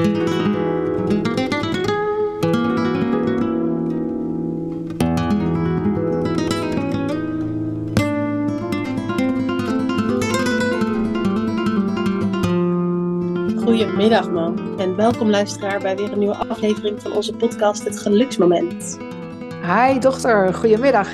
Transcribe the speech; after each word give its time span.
Goedemiddag 0.00 0.16
man 14.30 14.78
en 14.78 14.96
welkom 14.96 15.30
luisteraar 15.30 15.80
bij 15.80 15.96
weer 15.96 16.12
een 16.12 16.18
nieuwe 16.18 16.34
aflevering 16.34 17.02
van 17.02 17.12
onze 17.12 17.32
podcast 17.32 17.84
Het 17.84 17.98
Geluksmoment. 17.98 18.98
Hi 19.62 19.98
dochter, 19.98 20.54
goedemiddag. 20.54 21.08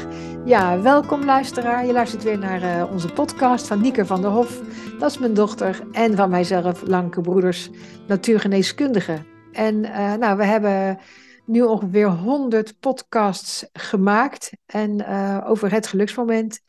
Ja, 0.44 0.80
welkom 0.80 1.24
luisteraar. 1.24 1.86
Je 1.86 1.92
luistert 1.92 2.22
weer 2.22 2.38
naar 2.38 2.62
uh, 2.62 2.92
onze 2.92 3.08
podcast 3.08 3.66
van 3.66 3.80
Nieker 3.80 4.06
van 4.06 4.20
der 4.20 4.30
Hof. 4.30 4.60
Dat 4.98 5.10
is 5.10 5.18
mijn 5.18 5.34
dochter 5.34 5.82
en 5.92 6.16
van 6.16 6.30
mijzelf, 6.30 6.82
Lanke 6.86 7.20
Broeders, 7.20 7.70
natuurgeneeskundige. 8.06 9.24
En 9.52 9.74
uh, 9.74 10.14
nou, 10.14 10.36
we 10.36 10.44
hebben 10.44 10.98
nu 11.46 11.62
ongeveer 11.62 12.08
100 12.08 12.80
podcasts 12.80 13.68
gemaakt 13.72 14.52
en, 14.66 15.00
uh, 15.00 15.44
over 15.46 15.72
het 15.72 15.86
geluksmoment. 15.86 16.60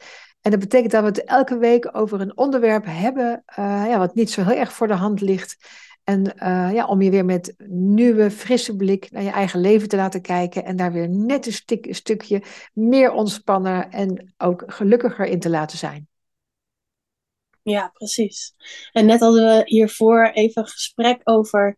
En 0.41 0.51
dat 0.51 0.59
betekent 0.59 0.91
dat 0.91 1.01
we 1.01 1.07
het 1.07 1.23
elke 1.23 1.57
week 1.57 1.89
over 1.91 2.21
een 2.21 2.37
onderwerp 2.37 2.85
hebben 2.87 3.43
ja, 3.55 3.97
wat 3.97 4.15
niet 4.15 4.31
zo 4.31 4.43
heel 4.43 4.57
erg 4.57 4.73
voor 4.73 4.87
de 4.87 4.93
hand 4.93 5.21
ligt. 5.21 5.57
En 6.03 6.33
ja, 6.73 6.85
om 6.87 7.01
je 7.01 7.11
weer 7.11 7.25
met 7.25 7.55
nieuwe, 7.67 8.31
frisse 8.31 8.75
blik 8.75 9.11
naar 9.11 9.23
je 9.23 9.29
eigen 9.29 9.59
leven 9.59 9.87
te 9.87 9.95
laten 9.95 10.21
kijken. 10.21 10.65
En 10.65 10.75
daar 10.75 10.91
weer 10.91 11.09
net 11.09 11.45
een, 11.45 11.77
een 11.81 11.95
stukje 11.95 12.43
meer 12.73 13.11
ontspannen 13.11 13.91
en 13.91 14.33
ook 14.37 14.63
gelukkiger 14.67 15.25
in 15.25 15.39
te 15.39 15.49
laten 15.49 15.77
zijn. 15.77 16.07
Ja, 17.69 17.89
precies. 17.93 18.53
En 18.91 19.05
net 19.05 19.19
hadden 19.19 19.45
we 19.45 19.61
hiervoor 19.65 20.29
even 20.33 20.61
een 20.61 20.67
gesprek 20.67 21.21
over 21.23 21.77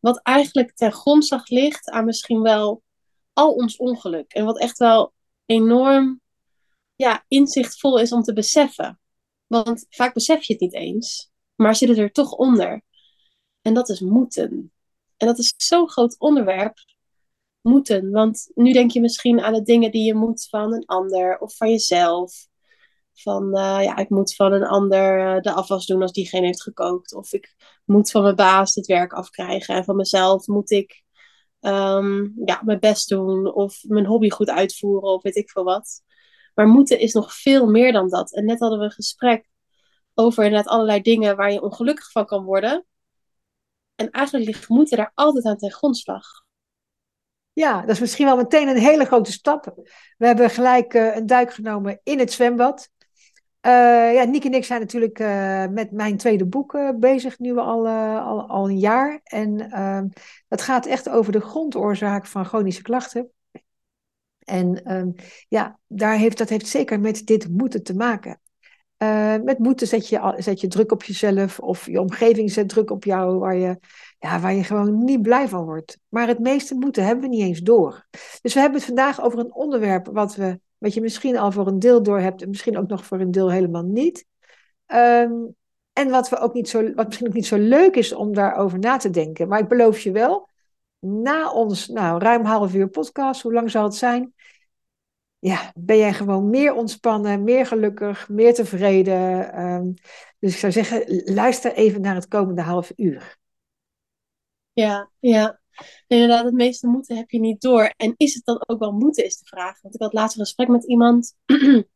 wat 0.00 0.20
eigenlijk 0.22 0.74
ten 0.74 0.92
grondslag 0.92 1.48
ligt 1.48 1.90
aan 1.90 2.04
misschien 2.04 2.42
wel 2.42 2.82
al 3.32 3.52
ons 3.52 3.76
ongeluk. 3.76 4.32
En 4.32 4.44
wat 4.44 4.58
echt 4.58 4.78
wel 4.78 5.12
enorm 5.46 6.20
ja, 6.96 7.24
inzichtvol 7.28 7.98
is 7.98 8.12
om 8.12 8.22
te 8.22 8.32
beseffen. 8.32 9.00
Want 9.46 9.86
vaak 9.88 10.14
besef 10.14 10.42
je 10.42 10.52
het 10.52 10.62
niet 10.62 10.74
eens, 10.74 11.30
maar 11.54 11.76
zit 11.76 11.88
het 11.88 11.98
er 11.98 12.12
toch 12.12 12.32
onder. 12.32 12.82
En 13.62 13.74
dat 13.74 13.88
is 13.88 14.00
moeten. 14.00 14.72
En 15.16 15.26
dat 15.26 15.38
is 15.38 15.54
zo'n 15.56 15.90
groot 15.90 16.18
onderwerp. 16.18 16.74
Moeten. 17.60 18.10
Want 18.10 18.50
nu 18.54 18.72
denk 18.72 18.90
je 18.90 19.00
misschien 19.00 19.40
aan 19.40 19.54
de 19.54 19.62
dingen 19.62 19.90
die 19.90 20.04
je 20.04 20.14
moet 20.14 20.48
van 20.48 20.72
een 20.72 20.86
ander 20.86 21.38
of 21.38 21.56
van 21.56 21.70
jezelf. 21.70 22.48
Van 23.22 23.44
uh, 23.46 23.78
ja, 23.82 23.96
ik 23.96 24.08
moet 24.08 24.34
van 24.34 24.52
een 24.52 24.66
ander 24.66 25.34
uh, 25.36 25.40
de 25.40 25.52
afwas 25.52 25.86
doen 25.86 26.02
als 26.02 26.12
diegene 26.12 26.46
heeft 26.46 26.62
gekookt. 26.62 27.14
Of 27.14 27.32
ik 27.32 27.54
moet 27.84 28.10
van 28.10 28.22
mijn 28.22 28.36
baas 28.36 28.74
het 28.74 28.86
werk 28.86 29.12
afkrijgen. 29.12 29.74
En 29.74 29.84
van 29.84 29.96
mezelf 29.96 30.46
moet 30.46 30.70
ik 30.70 31.02
um, 31.60 32.32
ja, 32.44 32.60
mijn 32.64 32.80
best 32.80 33.08
doen. 33.08 33.54
Of 33.54 33.78
mijn 33.82 34.06
hobby 34.06 34.30
goed 34.30 34.50
uitvoeren. 34.50 35.10
Of 35.10 35.22
weet 35.22 35.36
ik 35.36 35.50
veel 35.50 35.64
wat. 35.64 36.02
Maar 36.54 36.66
moeten 36.66 36.98
is 36.98 37.12
nog 37.12 37.34
veel 37.34 37.66
meer 37.66 37.92
dan 37.92 38.08
dat. 38.08 38.32
En 38.32 38.44
net 38.44 38.58
hadden 38.58 38.78
we 38.78 38.84
een 38.84 38.90
gesprek 38.90 39.48
over 40.14 40.44
inderdaad 40.44 40.72
allerlei 40.72 41.00
dingen 41.00 41.36
waar 41.36 41.52
je 41.52 41.62
ongelukkig 41.62 42.10
van 42.10 42.26
kan 42.26 42.44
worden. 42.44 42.86
En 43.94 44.10
eigenlijk 44.10 44.46
ligt 44.46 44.68
moeten 44.68 44.96
daar 44.96 45.12
altijd 45.14 45.44
aan 45.44 45.56
ten 45.56 45.72
grondslag. 45.72 46.24
Ja, 47.52 47.80
dat 47.80 47.90
is 47.90 48.00
misschien 48.00 48.26
wel 48.26 48.36
meteen 48.36 48.68
een 48.68 48.76
hele 48.76 49.04
grote 49.04 49.32
stap. 49.32 49.72
We 50.16 50.26
hebben 50.26 50.50
gelijk 50.50 50.94
uh, 50.94 51.16
een 51.16 51.26
duik 51.26 51.52
genomen 51.52 52.00
in 52.02 52.18
het 52.18 52.32
zwembad. 52.32 52.90
Uh, 53.62 54.14
ja, 54.14 54.24
Niek 54.24 54.44
en 54.44 54.54
ik 54.54 54.64
zijn 54.64 54.80
natuurlijk 54.80 55.18
uh, 55.18 55.66
met 55.66 55.90
mijn 55.90 56.16
tweede 56.16 56.46
boek 56.46 56.78
bezig, 56.98 57.38
nu 57.38 57.56
al, 57.56 57.88
al, 57.88 58.48
al 58.48 58.68
een 58.68 58.78
jaar. 58.78 59.20
En 59.24 59.70
ehm, 59.70 60.08
dat 60.48 60.62
gaat 60.62 60.86
echt 60.86 61.08
over 61.08 61.32
de 61.32 61.40
grondoorzaak 61.40 62.26
van 62.26 62.44
chronische 62.44 62.82
klachten. 62.82 63.30
En 64.38 64.84
ehm, 64.84 65.10
ja, 65.48 65.78
daar 65.86 66.16
heeft, 66.16 66.38
dat 66.38 66.48
heeft 66.48 66.66
zeker 66.66 67.00
met 67.00 67.26
dit 67.26 67.48
moeten 67.48 67.82
te 67.82 67.94
maken. 67.94 68.40
Met 69.44 69.58
moeten 69.58 69.86
zet 69.86 70.08
je, 70.08 70.34
zet 70.36 70.60
je 70.60 70.66
druk 70.66 70.92
op 70.92 71.02
jezelf 71.02 71.58
of 71.60 71.86
je 71.86 72.00
omgeving 72.00 72.50
zet 72.50 72.68
druk 72.68 72.90
op 72.90 73.04
jou 73.04 73.38
waar 73.38 73.56
je, 73.56 73.78
ja, 74.18 74.40
waar 74.40 74.54
je 74.54 74.64
gewoon 74.64 75.04
niet 75.04 75.22
blij 75.22 75.48
van 75.48 75.64
wordt. 75.64 75.98
Maar 76.08 76.26
het 76.26 76.38
meeste 76.38 76.74
moeten 76.74 77.04
hebben 77.04 77.24
we 77.24 77.36
niet 77.36 77.44
eens 77.44 77.60
door. 77.60 78.06
Dus 78.42 78.54
we 78.54 78.60
hebben 78.60 78.78
het 78.78 78.86
vandaag 78.86 79.20
over 79.20 79.38
een 79.38 79.54
onderwerp 79.54 80.08
wat, 80.12 80.34
we, 80.34 80.60
wat 80.78 80.94
je 80.94 81.00
misschien 81.00 81.38
al 81.38 81.52
voor 81.52 81.66
een 81.66 81.78
deel 81.78 82.02
door 82.02 82.20
hebt 82.20 82.42
en 82.42 82.48
misschien 82.48 82.78
ook 82.78 82.88
nog 82.88 83.04
voor 83.04 83.20
een 83.20 83.30
deel 83.30 83.50
helemaal 83.50 83.84
niet. 83.84 84.26
Um, 84.86 85.54
en 85.92 86.10
wat, 86.10 86.28
we 86.28 86.38
ook 86.38 86.54
niet 86.54 86.68
zo, 86.68 86.94
wat 86.94 87.06
misschien 87.06 87.26
ook 87.26 87.34
niet 87.34 87.46
zo 87.46 87.58
leuk 87.58 87.96
is 87.96 88.12
om 88.12 88.34
daarover 88.34 88.78
na 88.78 88.96
te 88.96 89.10
denken. 89.10 89.48
Maar 89.48 89.58
ik 89.58 89.68
beloof 89.68 90.00
je 90.00 90.10
wel, 90.10 90.48
na 90.98 91.52
ons 91.52 91.88
nou, 91.88 92.18
ruim 92.18 92.44
half 92.44 92.74
uur 92.74 92.88
podcast, 92.88 93.42
hoe 93.42 93.52
lang 93.52 93.70
zal 93.70 93.84
het 93.84 93.94
zijn? 93.94 94.34
ja, 95.38 95.72
ben 95.74 95.96
jij 95.96 96.14
gewoon 96.14 96.50
meer 96.50 96.74
ontspannen, 96.74 97.44
meer 97.44 97.66
gelukkig, 97.66 98.28
meer 98.28 98.54
tevreden. 98.54 99.60
Um, 99.60 99.94
dus 100.38 100.52
ik 100.52 100.58
zou 100.58 100.72
zeggen, 100.72 101.22
luister 101.34 101.72
even 101.72 102.00
naar 102.00 102.14
het 102.14 102.28
komende 102.28 102.62
half 102.62 102.92
uur. 102.96 103.38
Ja, 104.72 105.10
ja. 105.18 105.60
Inderdaad, 106.06 106.44
het 106.44 106.54
meeste 106.54 106.86
moeten 106.86 107.16
heb 107.16 107.30
je 107.30 107.38
niet 107.38 107.60
door. 107.60 107.92
En 107.96 108.14
is 108.16 108.34
het 108.34 108.44
dan 108.44 108.62
ook 108.66 108.78
wel 108.78 108.92
moeten, 108.92 109.24
is 109.24 109.38
de 109.38 109.46
vraag. 109.46 109.80
Want 109.80 109.94
ik 109.94 110.00
had 110.00 110.12
laatst 110.12 110.38
een 110.38 110.44
gesprek 110.44 110.68
met 110.68 110.84
iemand 110.84 111.34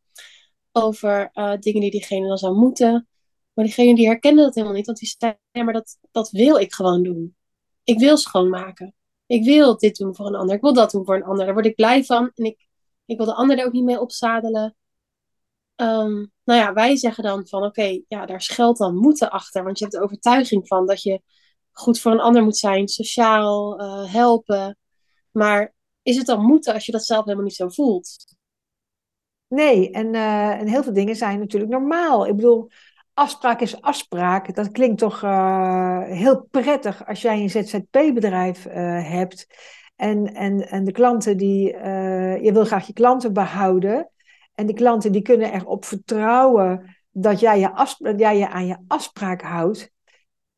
over 0.72 1.30
uh, 1.34 1.56
dingen 1.58 1.80
die 1.80 1.90
diegene 1.90 2.28
dan 2.28 2.38
zou 2.38 2.56
moeten. 2.56 3.08
Maar 3.52 3.64
diegene 3.64 3.94
die 3.94 4.06
herkende 4.06 4.42
dat 4.42 4.54
helemaal 4.54 4.76
niet. 4.76 4.86
Want 4.86 4.98
die 4.98 5.14
zei, 5.18 5.34
ja, 5.50 5.62
maar 5.62 5.72
dat, 5.72 5.98
dat 6.10 6.30
wil 6.30 6.56
ik 6.56 6.72
gewoon 6.72 7.02
doen. 7.02 7.36
Ik 7.84 7.98
wil 7.98 8.16
schoonmaken. 8.16 8.94
Ik 9.26 9.44
wil 9.44 9.76
dit 9.76 9.96
doen 9.96 10.14
voor 10.14 10.26
een 10.26 10.34
ander. 10.34 10.54
Ik 10.54 10.60
wil 10.60 10.74
dat 10.74 10.90
doen 10.90 11.04
voor 11.04 11.14
een 11.14 11.24
ander. 11.24 11.44
Daar 11.44 11.54
word 11.54 11.66
ik 11.66 11.74
blij 11.74 12.04
van. 12.04 12.30
En 12.34 12.44
ik 12.44 12.68
ik 13.10 13.16
wil 13.16 13.26
de 13.26 13.34
ander 13.34 13.58
er 13.58 13.66
ook 13.66 13.72
niet 13.72 13.84
mee 13.84 14.00
opzadelen. 14.00 14.76
Um, 15.76 16.32
nou 16.44 16.60
ja, 16.60 16.72
wij 16.72 16.96
zeggen 16.96 17.24
dan 17.24 17.46
van 17.46 17.64
oké, 17.64 18.02
ja, 18.08 18.26
daar 18.26 18.42
schuilt 18.42 18.76
dan 18.76 18.96
moeten 18.96 19.30
achter. 19.30 19.64
Want 19.64 19.78
je 19.78 19.84
hebt 19.84 19.96
de 19.96 20.02
overtuiging 20.02 20.66
van 20.66 20.86
dat 20.86 21.02
je 21.02 21.22
goed 21.72 22.00
voor 22.00 22.12
een 22.12 22.20
ander 22.20 22.42
moet 22.42 22.56
zijn, 22.56 22.88
sociaal, 22.88 23.80
uh, 23.80 24.12
helpen. 24.12 24.78
Maar 25.30 25.74
is 26.02 26.16
het 26.16 26.26
dan 26.26 26.44
moeten 26.44 26.74
als 26.74 26.86
je 26.86 26.92
dat 26.92 27.04
zelf 27.04 27.24
helemaal 27.24 27.44
niet 27.44 27.54
zo 27.54 27.68
voelt? 27.68 28.36
Nee, 29.48 29.90
en, 29.90 30.14
uh, 30.14 30.50
en 30.50 30.66
heel 30.66 30.82
veel 30.82 30.92
dingen 30.92 31.16
zijn 31.16 31.38
natuurlijk 31.38 31.72
normaal. 31.72 32.26
Ik 32.26 32.36
bedoel, 32.36 32.68
afspraak 33.14 33.60
is 33.60 33.80
afspraak. 33.80 34.54
Dat 34.54 34.70
klinkt 34.70 34.98
toch 34.98 35.22
uh, 35.22 36.02
heel 36.02 36.46
prettig 36.50 37.06
als 37.06 37.22
jij 37.22 37.40
een 37.40 37.50
ZZP-bedrijf 37.50 38.64
hebt. 38.64 39.46
En, 39.96 40.34
en, 40.34 40.68
en 40.68 40.84
de 40.84 40.92
klanten 40.92 41.36
die, 41.36 41.66
je 42.42 42.50
wil 42.52 42.64
graag 42.64 42.86
je 42.86 42.92
klanten 42.92 43.32
behouden. 43.32 44.10
En 44.54 44.66
die 44.66 44.74
klanten 44.74 45.12
die 45.12 45.22
kunnen 45.22 45.52
erop 45.52 45.84
vertrouwen 45.84 46.96
dat 47.10 47.40
jij 47.40 47.58
je, 47.58 47.72
afspraak, 47.72 48.18
jij 48.18 48.38
je 48.38 48.48
aan 48.48 48.66
je 48.66 48.76
afspraak 48.86 49.42
houdt. 49.42 49.90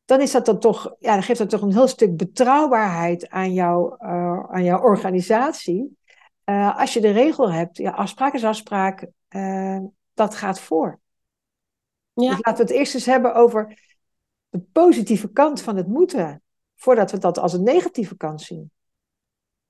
Dan, 0.05 0.21
is 0.21 0.31
dat 0.31 0.45
dan, 0.45 0.59
toch, 0.59 0.95
ja, 0.99 1.13
dan 1.13 1.23
geeft 1.23 1.39
dat 1.39 1.49
toch 1.49 1.61
een 1.61 1.73
heel 1.73 1.87
stuk 1.87 2.17
betrouwbaarheid 2.17 3.29
aan, 3.29 3.53
jou, 3.53 3.95
uh, 3.99 4.43
aan 4.49 4.63
jouw 4.63 4.81
organisatie. 4.81 5.97
Uh, 6.45 6.79
als 6.79 6.93
je 6.93 7.01
de 7.01 7.11
regel 7.11 7.51
hebt, 7.51 7.77
ja, 7.77 7.91
afspraak 7.91 8.33
is 8.33 8.43
afspraak, 8.43 9.07
dat 10.13 10.35
gaat 10.35 10.59
voor. 10.59 10.99
Ja. 12.13 12.29
Dus 12.29 12.45
laten 12.45 12.65
we 12.65 12.71
het 12.71 12.79
eerst 12.79 12.93
eens 12.93 13.05
hebben 13.05 13.35
over 13.35 13.79
de 14.49 14.59
positieve 14.59 15.31
kant 15.31 15.61
van 15.61 15.75
het 15.75 15.87
moeten. 15.87 16.43
Voordat 16.75 17.11
we 17.11 17.17
dat 17.17 17.37
als 17.37 17.53
een 17.53 17.63
negatieve 17.63 18.17
kant 18.17 18.41
zien. 18.41 18.71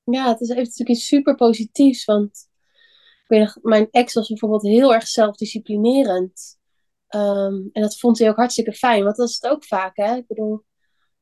Ja, 0.03 0.27
het 0.27 0.41
is 0.41 0.47
heeft 0.47 0.59
natuurlijk 0.59 0.89
iets 0.89 1.07
super 1.07 1.35
positiefs. 1.35 2.05
Want 2.05 2.47
ik 3.23 3.27
weet 3.27 3.39
nog, 3.39 3.57
mijn 3.61 3.87
ex 3.91 4.13
was 4.13 4.27
bijvoorbeeld 4.27 4.63
heel 4.63 4.93
erg 4.93 5.07
zelfdisciplinerend. 5.07 6.57
Um, 7.15 7.69
en 7.71 7.81
dat 7.81 7.99
vond 7.99 8.19
hij 8.19 8.29
ook 8.29 8.35
hartstikke 8.35 8.73
fijn. 8.73 9.03
Want 9.03 9.15
dat 9.15 9.29
is 9.29 9.39
het 9.41 9.51
ook 9.51 9.65
vaak, 9.65 9.97
hè. 9.97 10.15
Ik 10.15 10.27
bedoel, 10.27 10.63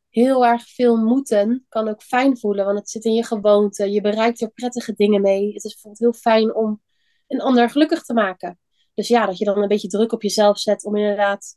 heel 0.09 0.45
erg 0.45 0.67
veel 0.67 0.97
moeten 0.97 1.65
kan 1.69 1.87
ook 1.87 2.03
fijn 2.03 2.37
voelen. 2.37 2.65
Want 2.65 2.77
het 2.77 2.89
zit 2.89 3.05
in 3.05 3.13
je 3.13 3.23
gewoonte. 3.23 3.91
Je 3.91 4.01
bereikt 4.01 4.41
er 4.41 4.51
prettige 4.51 4.93
dingen 4.93 5.21
mee. 5.21 5.53
Het 5.53 5.63
is 5.63 5.73
bijvoorbeeld 5.73 5.99
heel 5.99 6.21
fijn 6.21 6.55
om 6.55 6.81
een 7.27 7.41
ander 7.41 7.69
gelukkig 7.69 8.03
te 8.03 8.13
maken. 8.13 8.59
Dus 8.93 9.07
ja, 9.07 9.25
dat 9.25 9.37
je 9.37 9.45
dan 9.45 9.61
een 9.61 9.67
beetje 9.67 9.87
druk 9.87 10.11
op 10.11 10.21
jezelf 10.21 10.59
zet 10.59 10.85
om 10.85 10.95
inderdaad 10.95 11.55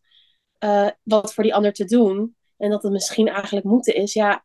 uh, 0.65 0.89
wat 1.03 1.35
voor 1.35 1.45
die 1.45 1.55
ander 1.55 1.73
te 1.73 1.85
doen. 1.85 2.37
En 2.57 2.71
dat 2.71 2.83
het 2.83 2.93
misschien 2.93 3.29
eigenlijk 3.29 3.67
moeten 3.67 3.95
is. 3.95 4.13
Ja, 4.13 4.45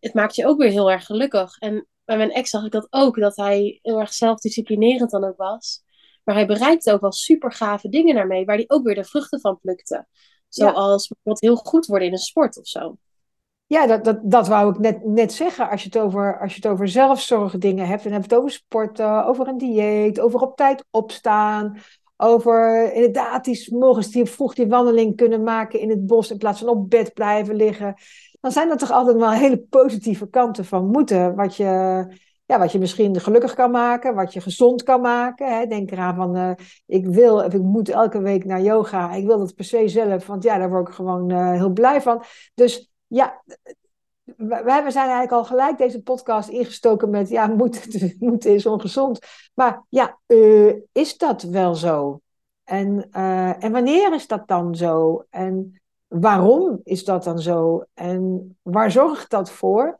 het 0.00 0.14
maakt 0.14 0.34
je 0.34 0.46
ook 0.46 0.58
weer 0.58 0.70
heel 0.70 0.90
erg 0.90 1.06
gelukkig. 1.06 1.58
En 1.58 1.86
bij 2.04 2.16
mijn 2.16 2.32
ex 2.32 2.50
zag 2.50 2.64
ik 2.64 2.72
dat 2.72 2.86
ook, 2.90 3.20
dat 3.20 3.36
hij 3.36 3.78
heel 3.82 4.00
erg 4.00 4.14
zelfdisciplinerend 4.14 5.10
dan 5.10 5.24
ook 5.24 5.36
was. 5.36 5.82
Maar 6.30 6.38
hij 6.38 6.48
bereikte 6.48 6.92
ook 6.92 7.00
wel 7.00 7.12
super 7.12 7.52
gave 7.52 7.88
dingen 7.88 8.14
daarmee, 8.14 8.44
waar 8.44 8.56
hij 8.56 8.64
ook 8.68 8.84
weer 8.84 8.94
de 8.94 9.04
vruchten 9.04 9.40
van 9.40 9.58
plukte. 9.60 10.06
Zoals 10.48 11.02
ja. 11.02 11.14
bijvoorbeeld 11.14 11.40
heel 11.40 11.56
goed 11.56 11.86
worden 11.86 12.06
in 12.06 12.12
een 12.12 12.18
sport 12.18 12.58
of 12.58 12.66
zo. 12.66 12.96
Ja, 13.66 13.86
dat, 13.86 14.04
dat, 14.04 14.18
dat 14.22 14.48
wou 14.48 14.70
ik 14.72 14.78
net, 14.78 15.04
net 15.04 15.32
zeggen. 15.32 15.70
Als 15.70 15.82
je, 15.82 15.88
het 15.92 15.98
over, 15.98 16.40
als 16.40 16.54
je 16.54 16.60
het 16.62 16.70
over 16.72 16.88
zelfzorg 16.88 17.58
dingen 17.58 17.86
hebt, 17.86 18.02
dan 18.02 18.12
heb 18.12 18.22
je 18.22 18.28
het 18.28 18.38
over 18.38 18.50
sporten, 18.50 19.24
over 19.24 19.48
een 19.48 19.58
dieet, 19.58 20.20
over 20.20 20.40
op 20.40 20.56
tijd 20.56 20.84
opstaan, 20.90 21.78
over 22.16 22.92
inderdaad 22.92 23.44
die 23.44 23.74
morgens 23.74 24.10
die 24.10 24.24
vroeg 24.24 24.54
die 24.54 24.68
wandeling 24.68 25.16
kunnen 25.16 25.42
maken 25.42 25.80
in 25.80 25.90
het 25.90 26.06
bos 26.06 26.30
in 26.30 26.38
plaats 26.38 26.58
van 26.60 26.68
op 26.68 26.90
bed 26.90 27.14
blijven 27.14 27.54
liggen. 27.54 27.94
dan 28.40 28.52
zijn 28.52 28.70
er 28.70 28.76
toch 28.76 28.90
altijd 28.90 29.16
wel 29.16 29.30
hele 29.30 29.58
positieve 29.58 30.28
kanten 30.28 30.64
van 30.64 30.86
moeten. 30.86 31.34
Wat 31.34 31.56
je, 31.56 32.04
ja, 32.50 32.58
wat 32.58 32.72
je 32.72 32.78
misschien 32.78 33.20
gelukkig 33.20 33.54
kan 33.54 33.70
maken, 33.70 34.14
wat 34.14 34.32
je 34.32 34.40
gezond 34.40 34.82
kan 34.82 35.00
maken. 35.00 35.58
Hè. 35.58 35.66
Denk 35.66 35.90
eraan 35.90 36.14
van, 36.14 36.36
uh, 36.36 36.50
ik 36.86 37.06
wil, 37.06 37.44
of 37.44 37.54
ik 37.54 37.62
moet 37.62 37.88
elke 37.88 38.20
week 38.20 38.44
naar 38.44 38.60
yoga. 38.60 39.12
Ik 39.12 39.26
wil 39.26 39.38
dat 39.38 39.54
per 39.54 39.64
se 39.64 39.88
zelf, 39.88 40.26
want 40.26 40.42
ja, 40.42 40.58
daar 40.58 40.70
word 40.70 40.88
ik 40.88 40.94
gewoon 40.94 41.32
uh, 41.32 41.52
heel 41.52 41.70
blij 41.70 42.02
van. 42.02 42.22
Dus 42.54 42.90
ja, 43.06 43.42
we 44.36 44.84
zijn 44.88 45.08
eigenlijk 45.08 45.32
al 45.32 45.44
gelijk 45.44 45.78
deze 45.78 46.02
podcast 46.02 46.48
ingestoken 46.48 47.10
met, 47.10 47.28
ja, 47.28 47.46
moeten 47.60 48.16
moet 48.18 48.44
is 48.44 48.66
ongezond. 48.66 49.18
Maar 49.54 49.84
ja, 49.88 50.18
uh, 50.26 50.74
is 50.92 51.16
dat 51.16 51.42
wel 51.42 51.74
zo? 51.74 52.20
En, 52.64 53.10
en 53.60 53.72
wanneer 53.72 54.14
is 54.14 54.26
dat 54.26 54.48
dan 54.48 54.74
zo? 54.74 55.24
En 55.30 55.80
waarom 56.06 56.80
is 56.84 57.04
dat 57.04 57.24
dan 57.24 57.38
zo? 57.38 57.84
En 57.94 58.56
waar 58.62 58.90
zorgt 58.90 59.30
dat 59.30 59.50
voor? 59.50 59.99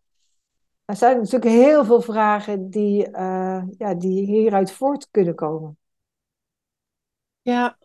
Er 0.90 0.96
zijn 0.96 1.16
natuurlijk 1.16 1.50
heel 1.50 1.84
veel 1.84 2.00
vragen 2.00 2.70
die, 2.70 3.08
uh, 3.08 3.62
ja, 3.78 3.94
die 3.94 4.24
hieruit 4.24 4.72
voort 4.72 5.08
kunnen 5.10 5.34
komen. 5.34 5.78
Ja, 7.42 7.78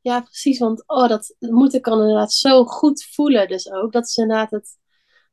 ja, 0.00 0.20
precies. 0.20 0.58
Want 0.58 0.84
oh, 0.86 1.08
dat 1.08 1.34
moeten 1.38 1.80
kan 1.80 2.00
inderdaad 2.00 2.32
zo 2.32 2.64
goed 2.64 3.04
voelen. 3.04 3.48
Dus 3.48 3.70
ook 3.70 3.92
dat 3.92 4.06
is 4.06 4.16
inderdaad 4.16 4.50
het. 4.50 4.78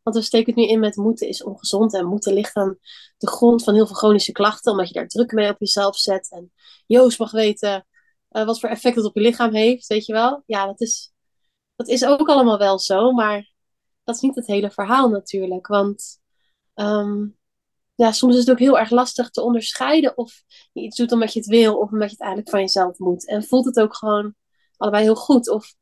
Want 0.04 0.16
we 0.16 0.22
steken 0.22 0.54
het 0.54 0.56
nu 0.56 0.68
in 0.68 0.80
met 0.80 0.96
moeten 0.96 1.28
is 1.28 1.44
ongezond. 1.44 1.94
En 1.94 2.06
moeten 2.06 2.34
ligt 2.34 2.56
aan 2.56 2.78
de 3.18 3.28
grond 3.28 3.64
van 3.64 3.74
heel 3.74 3.88
veel 3.88 3.96
chronische 3.96 4.32
klachten. 4.32 4.72
Omdat 4.72 4.88
je 4.88 4.94
daar 4.94 5.08
druk 5.08 5.32
mee 5.32 5.50
op 5.50 5.60
jezelf 5.60 5.98
zet. 5.98 6.32
En 6.32 6.52
Joost 6.86 7.20
mag 7.20 7.32
weten 7.32 7.88
uh, 8.32 8.46
wat 8.46 8.60
voor 8.60 8.70
effect 8.70 8.96
het 8.96 9.06
op 9.06 9.16
je 9.16 9.22
lichaam 9.22 9.54
heeft. 9.54 9.88
Weet 9.88 10.06
je 10.06 10.14
wel? 10.14 10.44
Ja, 10.46 10.66
dat 10.66 10.82
is, 10.82 11.14
dat 11.76 11.88
is 11.88 12.06
ook 12.06 12.30
allemaal 12.30 12.58
wel 12.58 12.80
zo. 12.80 13.12
Maar 13.12 13.54
dat 14.04 14.16
is 14.16 14.22
niet 14.22 14.36
het 14.36 14.48
hele 14.48 14.72
verhaal 14.72 15.10
natuurlijk. 15.10 15.68
Want 15.68 16.24
um, 16.76 17.38
ja, 17.96 18.12
soms 18.12 18.34
is 18.34 18.40
het 18.40 18.50
ook 18.52 18.60
heel 18.60 18.80
erg 18.80 18.90
lastig 18.90 19.30
te 19.30 19.42
onderscheiden 19.42 20.18
of 20.18 20.44
je 20.74 20.82
iets 20.82 20.98
doet 20.98 21.12
omdat 21.12 21.34
je 21.34 21.40
het 21.40 21.48
wil 21.48 21.78
of 21.78 21.92
omdat 21.92 22.08
je 22.08 22.16
het 22.16 22.22
eigenlijk 22.22 22.50
van 22.50 22.60
jezelf 22.60 22.98
moet. 22.98 23.28
En 23.28 23.44
voelt 23.44 23.66
het 23.66 23.80
ook 23.80 23.96
gewoon 23.96 24.36
allebei 24.78 25.04
heel 25.04 25.16
goed. 25.16 25.50
Of 25.50 25.74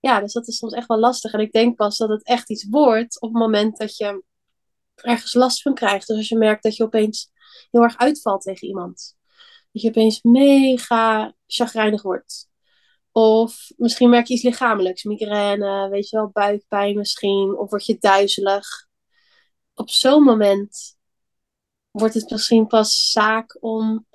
ja, 0.00 0.20
dus 0.20 0.32
dat 0.32 0.48
is 0.48 0.56
soms 0.56 0.72
echt 0.72 0.86
wel 0.86 0.98
lastig. 0.98 1.32
En 1.32 1.40
ik 1.40 1.52
denk 1.52 1.76
pas 1.76 1.96
dat 1.96 2.08
het 2.08 2.24
echt 2.24 2.50
iets 2.50 2.68
wordt 2.68 3.20
op 3.20 3.28
het 3.28 3.38
moment 3.38 3.76
dat 3.76 3.96
je 3.96 4.22
ergens 4.94 5.34
last 5.34 5.62
van 5.62 5.74
krijgt. 5.74 6.06
Dus 6.06 6.16
als 6.16 6.28
je 6.28 6.36
merkt 6.36 6.62
dat 6.62 6.76
je 6.76 6.82
opeens 6.82 7.30
heel 7.70 7.82
erg 7.82 7.96
uitvalt 7.96 8.42
tegen 8.42 8.68
iemand. 8.68 9.16
Dat 9.72 9.82
je 9.82 9.88
opeens 9.88 10.22
mega 10.22 11.34
chagrijnig 11.46 12.02
wordt. 12.02 12.48
Of 13.12 13.70
misschien 13.76 14.10
merk 14.10 14.26
je 14.26 14.34
iets 14.34 14.42
lichamelijks, 14.42 15.04
migraine, 15.04 15.88
weet 15.88 16.08
je 16.08 16.16
wel, 16.16 16.30
buikpijn 16.32 16.96
misschien. 16.96 17.58
Of 17.58 17.70
word 17.70 17.86
je 17.86 17.96
duizelig. 18.00 18.66
Op 19.74 19.90
zo'n 19.90 20.22
moment 20.22 20.96
wordt 21.90 22.14
het 22.14 22.30
misschien 22.30 22.66
pas 22.66 23.10
zaak 23.10 23.56
om 23.60 24.06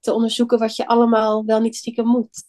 te 0.00 0.12
onderzoeken 0.12 0.58
wat 0.58 0.76
je 0.76 0.86
allemaal 0.86 1.44
wel 1.44 1.60
niet 1.60 1.76
stiekem 1.76 2.06
moet. 2.06 2.44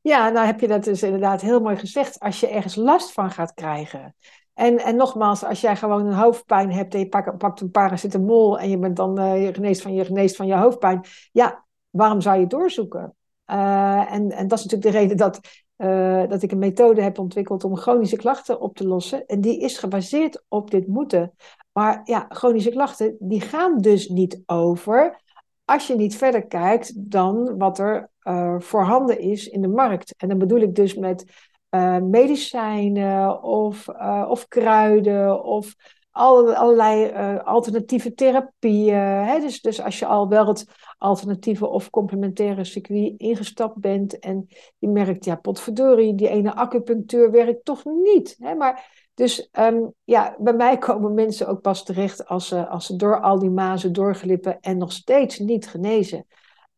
Ja, 0.00 0.28
nou 0.28 0.46
heb 0.46 0.60
je 0.60 0.68
dat 0.68 0.84
dus 0.84 1.02
inderdaad 1.02 1.40
heel 1.40 1.60
mooi 1.60 1.76
gezegd. 1.76 2.20
Als 2.20 2.40
je 2.40 2.48
ergens 2.48 2.74
last 2.74 3.12
van 3.12 3.30
gaat 3.30 3.54
krijgen. 3.54 4.14
En, 4.54 4.78
en 4.78 4.96
nogmaals, 4.96 5.44
als 5.44 5.60
jij 5.60 5.76
gewoon 5.76 6.06
een 6.06 6.12
hoofdpijn 6.12 6.72
hebt 6.72 6.94
en 6.94 7.00
je 7.00 7.08
pakt, 7.08 7.60
een 7.60 7.70
paracetamol 7.70 8.58
en 8.58 8.70
je 8.70 8.78
bent 8.78 8.96
dan 8.96 9.40
je 9.40 9.54
geneest 9.54 9.82
van 9.82 9.94
je 9.94 10.04
geneest 10.04 10.36
van 10.36 10.46
je 10.46 10.54
hoofdpijn. 10.54 11.04
Ja, 11.32 11.64
waarom 11.90 12.20
zou 12.20 12.40
je 12.40 12.46
doorzoeken? 12.46 13.14
Uh, 13.46 14.12
en, 14.12 14.30
en 14.30 14.48
dat 14.48 14.58
is 14.58 14.64
natuurlijk 14.64 14.92
de 14.92 14.98
reden 14.98 15.16
dat, 15.16 15.40
uh, 15.76 16.28
dat 16.28 16.42
ik 16.42 16.52
een 16.52 16.58
methode 16.58 17.02
heb 17.02 17.18
ontwikkeld 17.18 17.64
om 17.64 17.76
chronische 17.76 18.16
klachten 18.16 18.60
op 18.60 18.76
te 18.76 18.86
lossen. 18.86 19.26
En 19.26 19.40
die 19.40 19.60
is 19.60 19.78
gebaseerd 19.78 20.44
op 20.48 20.70
dit 20.70 20.86
moeten. 20.86 21.32
Maar 21.72 22.00
ja, 22.04 22.26
chronische 22.28 22.70
klachten, 22.70 23.16
die 23.18 23.40
gaan 23.40 23.78
dus 23.78 24.08
niet 24.08 24.42
over 24.46 25.20
als 25.64 25.86
je 25.86 25.94
niet 25.94 26.16
verder 26.16 26.46
kijkt 26.46 27.10
dan 27.10 27.58
wat 27.58 27.78
er 27.78 28.10
uh, 28.22 28.54
voorhanden 28.58 29.18
is 29.18 29.48
in 29.48 29.60
de 29.60 29.68
markt. 29.68 30.14
En 30.16 30.28
dan 30.28 30.38
bedoel 30.38 30.60
ik 30.60 30.74
dus 30.74 30.94
met 30.94 31.24
uh, 31.70 31.96
medicijnen 31.96 33.42
of, 33.42 33.88
uh, 33.88 34.26
of 34.28 34.48
kruiden 34.48 35.44
of 35.44 35.74
allerlei 36.10 37.12
alternatieve 37.44 38.14
therapieën. 38.14 38.96
Hè? 38.96 39.40
Dus, 39.40 39.60
dus 39.60 39.82
als 39.82 39.98
je 39.98 40.06
al 40.06 40.28
wel 40.28 40.46
het 40.46 40.66
alternatieve 40.98 41.66
of 41.66 41.90
complementaire 41.90 42.64
circuit 42.64 43.14
ingestapt 43.16 43.76
bent 43.76 44.18
en 44.18 44.48
je 44.78 44.88
merkt, 44.88 45.24
ja, 45.24 45.34
potverdorie, 45.34 46.14
die 46.14 46.28
ene 46.28 46.54
acupunctuur 46.54 47.30
werkt 47.30 47.64
toch 47.64 47.84
niet. 47.84 48.36
Hè? 48.38 48.54
Maar 48.54 48.99
dus 49.20 49.48
um, 49.52 49.94
ja, 50.04 50.36
bij 50.38 50.52
mij 50.52 50.78
komen 50.88 51.14
mensen 51.14 51.48
ook 51.48 51.60
pas 51.60 51.84
terecht 51.84 52.26
als 52.26 52.48
ze, 52.48 52.68
als 52.68 52.86
ze 52.86 52.96
door 52.96 53.20
al 53.20 53.38
die 53.38 53.50
mazen 53.50 53.92
doorglippen 53.92 54.60
en 54.60 54.78
nog 54.78 54.92
steeds 54.92 55.38
niet 55.38 55.68
genezen. 55.68 56.26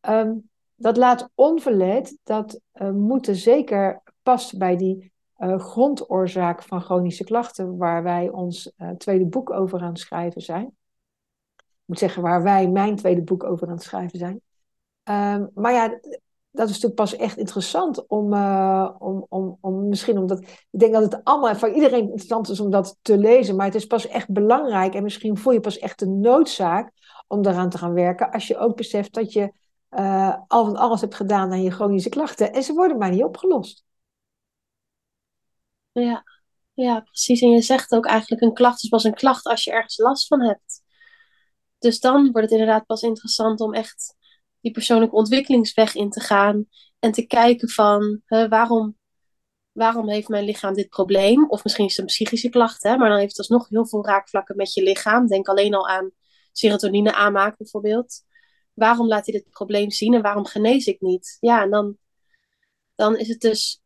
Um, 0.01 0.49
dat 0.75 0.97
laat 0.97 1.29
onverlet 1.35 2.17
dat 2.23 2.59
uh, 2.73 2.89
moeten 2.89 3.35
zeker 3.35 4.01
past 4.23 4.57
bij 4.57 4.75
die 4.75 5.11
uh, 5.37 5.59
grondoorzaak 5.59 6.63
van 6.63 6.81
chronische 6.81 7.23
klachten, 7.23 7.77
waar 7.77 8.03
wij 8.03 8.29
ons 8.29 8.71
uh, 8.77 8.89
tweede 8.89 9.25
boek 9.25 9.49
over 9.49 9.79
aan 9.79 9.89
het 9.89 9.99
schrijven 9.99 10.41
zijn. 10.41 10.65
Ik 11.55 11.83
moet 11.85 11.99
zeggen, 11.99 12.21
waar 12.21 12.43
wij 12.43 12.69
mijn 12.69 12.95
tweede 12.95 13.21
boek 13.21 13.43
over 13.43 13.67
aan 13.67 13.73
het 13.73 13.83
schrijven 13.83 14.19
zijn. 14.19 14.41
Um, 15.09 15.49
maar 15.53 15.73
ja, 15.73 15.99
dat 16.53 16.69
is 16.69 16.73
natuurlijk 16.73 17.01
pas 17.01 17.15
echt 17.15 17.37
interessant 17.37 18.07
om, 18.07 18.33
uh, 18.33 18.95
om, 18.99 19.25
om, 19.29 19.57
om 19.61 19.87
misschien 19.87 20.17
omdat. 20.17 20.39
Ik 20.41 20.79
denk 20.79 20.93
dat 20.93 21.01
het 21.01 21.23
allemaal 21.23 21.55
voor 21.55 21.69
iedereen 21.69 22.03
interessant 22.03 22.49
is 22.49 22.59
om 22.59 22.69
dat 22.69 22.97
te 23.01 23.17
lezen, 23.17 23.55
maar 23.55 23.65
het 23.65 23.75
is 23.75 23.85
pas 23.85 24.07
echt 24.07 24.29
belangrijk 24.29 24.93
en 24.93 25.03
misschien 25.03 25.37
voel 25.37 25.53
je 25.53 25.59
pas 25.59 25.77
echt 25.77 25.99
de 25.99 26.07
noodzaak 26.07 26.91
om 27.27 27.41
daaraan 27.41 27.69
te 27.69 27.77
gaan 27.77 27.93
werken 27.93 28.31
als 28.31 28.47
je 28.47 28.57
ook 28.57 28.75
beseft 28.75 29.13
dat 29.13 29.33
je 29.33 29.53
uh, 29.89 30.35
al 30.47 30.65
van 30.65 30.75
alles 30.75 31.01
hebt 31.01 31.15
gedaan 31.15 31.51
aan 31.51 31.61
je 31.61 31.71
chronische 31.71 32.09
klachten 32.09 32.53
en 32.53 32.63
ze 32.63 32.73
worden 32.73 32.97
maar 32.97 33.09
niet 33.09 33.23
opgelost. 33.23 33.83
Ja, 35.91 36.23
ja, 36.73 36.99
precies. 36.99 37.41
En 37.41 37.49
je 37.49 37.61
zegt 37.61 37.91
ook 37.91 38.05
eigenlijk 38.05 38.41
een 38.41 38.53
klacht 38.53 38.83
is 38.83 38.89
pas 38.89 39.03
een 39.03 39.13
klacht 39.13 39.45
als 39.45 39.63
je 39.63 39.71
ergens 39.71 39.97
last 39.97 40.27
van 40.27 40.41
hebt. 40.41 40.81
Dus 41.77 41.99
dan 41.99 42.21
wordt 42.21 42.49
het 42.49 42.59
inderdaad 42.59 42.85
pas 42.85 43.01
interessant 43.01 43.61
om 43.61 43.73
echt 43.73 44.15
die 44.63 44.71
persoonlijke 44.71 45.15
ontwikkelingsweg 45.15 45.95
in 45.95 46.09
te 46.09 46.19
gaan 46.19 46.65
en 46.99 47.11
te 47.11 47.25
kijken 47.25 47.69
van 47.69 48.21
hè, 48.25 48.47
waarom, 48.47 48.97
waarom 49.71 50.09
heeft 50.09 50.27
mijn 50.27 50.45
lichaam 50.45 50.73
dit 50.73 50.89
probleem? 50.89 51.49
Of 51.49 51.63
misschien 51.63 51.85
is 51.85 51.91
het 51.91 51.99
een 51.99 52.05
psychische 52.05 52.49
klacht, 52.49 52.83
hè, 52.83 52.97
maar 52.97 53.09
dan 53.09 53.17
heeft 53.17 53.37
het 53.37 53.49
alsnog 53.49 53.69
heel 53.69 53.87
veel 53.87 54.05
raakvlakken 54.05 54.55
met 54.55 54.73
je 54.73 54.83
lichaam. 54.83 55.27
Denk 55.27 55.47
alleen 55.47 55.73
al 55.73 55.87
aan 55.87 56.11
serotonine 56.51 57.13
aanmaken 57.13 57.57
bijvoorbeeld. 57.57 58.21
Waarom 58.73 59.07
laat 59.07 59.25
hij 59.25 59.33
dit 59.33 59.49
probleem 59.49 59.91
zien 59.91 60.13
en 60.13 60.21
waarom 60.21 60.45
genees 60.45 60.85
ik 60.85 61.01
niet? 61.01 61.37
Ja, 61.39 61.61
en 61.61 61.69
dan, 61.69 61.97
dan 62.95 63.17
is 63.17 63.27
het 63.27 63.39
dus, 63.39 63.81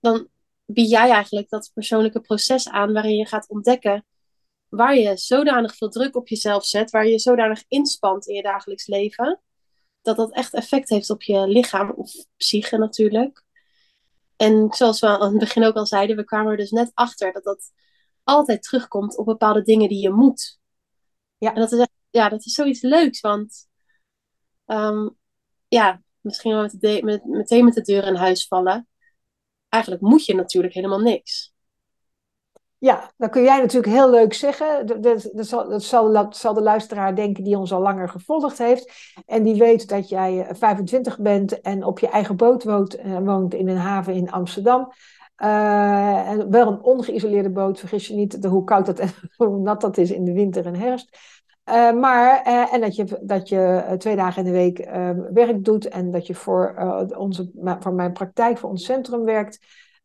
dan 0.00 0.28
bied 0.66 0.90
jij 0.90 1.10
eigenlijk 1.10 1.48
dat 1.48 1.70
persoonlijke 1.74 2.20
proces 2.20 2.68
aan 2.68 2.92
waarin 2.92 3.16
je 3.16 3.26
gaat 3.26 3.48
ontdekken 3.48 4.04
waar 4.68 4.96
je 4.96 5.16
zodanig 5.16 5.76
veel 5.76 5.88
druk 5.88 6.16
op 6.16 6.28
jezelf 6.28 6.64
zet, 6.64 6.90
waar 6.90 7.06
je 7.06 7.18
zodanig 7.18 7.64
inspant 7.68 8.26
in 8.26 8.34
je 8.34 8.42
dagelijks 8.42 8.86
leven, 8.86 9.40
dat 10.02 10.16
dat 10.16 10.32
echt 10.32 10.54
effect 10.54 10.88
heeft 10.88 11.10
op 11.10 11.22
je 11.22 11.48
lichaam 11.48 11.90
of 11.90 12.12
psyche 12.36 12.76
natuurlijk. 12.76 13.44
En 14.36 14.72
zoals 14.72 15.00
we 15.00 15.06
aan 15.06 15.30
het 15.30 15.38
begin 15.38 15.64
ook 15.64 15.74
al 15.74 15.86
zeiden, 15.86 16.16
we 16.16 16.24
kwamen 16.24 16.50
er 16.50 16.56
dus 16.56 16.70
net 16.70 16.90
achter 16.94 17.32
dat 17.32 17.44
dat 17.44 17.72
altijd 18.22 18.62
terugkomt 18.62 19.16
op 19.16 19.24
bepaalde 19.24 19.62
dingen 19.62 19.88
die 19.88 20.02
je 20.02 20.10
moet. 20.10 20.58
Ja. 21.38 21.54
En 21.54 21.60
dat 21.60 21.72
is, 21.72 21.78
echt, 21.78 21.92
ja, 22.10 22.28
dat 22.28 22.44
is 22.44 22.52
zoiets 22.52 22.82
leuks, 22.82 23.20
want 23.20 23.68
um, 24.66 25.16
ja, 25.68 26.02
misschien 26.20 26.52
wel 26.52 26.62
met 26.62 26.80
de, 26.80 27.00
met, 27.02 27.24
meteen 27.24 27.64
met 27.64 27.74
de 27.74 27.80
deur 27.82 28.04
in 28.04 28.14
huis 28.14 28.46
vallen. 28.46 28.88
Eigenlijk 29.68 30.02
moet 30.02 30.24
je 30.24 30.34
natuurlijk 30.34 30.74
helemaal 30.74 31.00
niks. 31.00 31.49
Ja, 32.80 33.10
dan 33.16 33.30
kun 33.30 33.42
jij 33.42 33.60
natuurlijk 33.60 33.92
heel 33.92 34.10
leuk 34.10 34.34
zeggen. 34.34 34.86
Dat, 34.86 35.02
dat, 35.32 35.46
zal, 35.46 35.68
dat, 36.12 36.36
zal, 36.36 36.54
de 36.54 36.62
luisteraar 36.62 37.14
denken 37.14 37.44
die 37.44 37.58
ons 37.58 37.72
al 37.72 37.80
langer 37.80 38.08
gevolgd 38.08 38.58
heeft. 38.58 39.12
En 39.26 39.42
die 39.42 39.54
weet 39.54 39.88
dat 39.88 40.08
jij 40.08 40.46
25 40.50 41.16
eh, 41.16 41.22
bent 41.22 41.60
en 41.60 41.84
op 41.84 41.98
je 41.98 42.08
eigen 42.08 42.36
boot 42.36 42.64
woont, 42.64 42.98
woont 43.22 43.54
in 43.54 43.68
een 43.68 43.76
haven 43.76 44.14
in 44.14 44.30
Amsterdam. 44.30 44.92
Uh, 45.42 46.28
en 46.28 46.50
wel 46.50 46.66
een 46.66 46.82
ongeïsoleerde 46.82 47.50
boot, 47.50 47.78
vergis 47.78 48.06
je 48.06 48.14
niet 48.14 48.44
hoe 48.44 48.64
koud 48.64 48.86
dat 48.86 48.98
en 48.98 49.10
hoe 49.36 49.58
nat 49.58 49.80
dat 49.80 49.98
is 49.98 50.10
in 50.10 50.24
de 50.24 50.32
winter 50.32 50.66
en 50.66 50.76
herfst. 50.76 51.18
Maar, 52.00 52.42
en 52.72 52.80
dat 52.80 52.96
je, 52.96 53.18
dat 53.22 53.48
je 53.48 53.94
twee 53.98 54.16
dagen 54.16 54.44
in 54.44 54.52
de 54.52 54.58
week 54.58 54.88
werk 55.32 55.64
doet 55.64 55.88
en 55.88 56.10
dat 56.10 56.26
je 56.26 56.34
voor, 56.34 56.74
onze, 57.16 57.50
voor 57.80 57.92
mijn 57.92 58.12
praktijk, 58.12 58.58
voor 58.58 58.70
ons 58.70 58.84
centrum 58.84 59.24
werkt. 59.24 59.58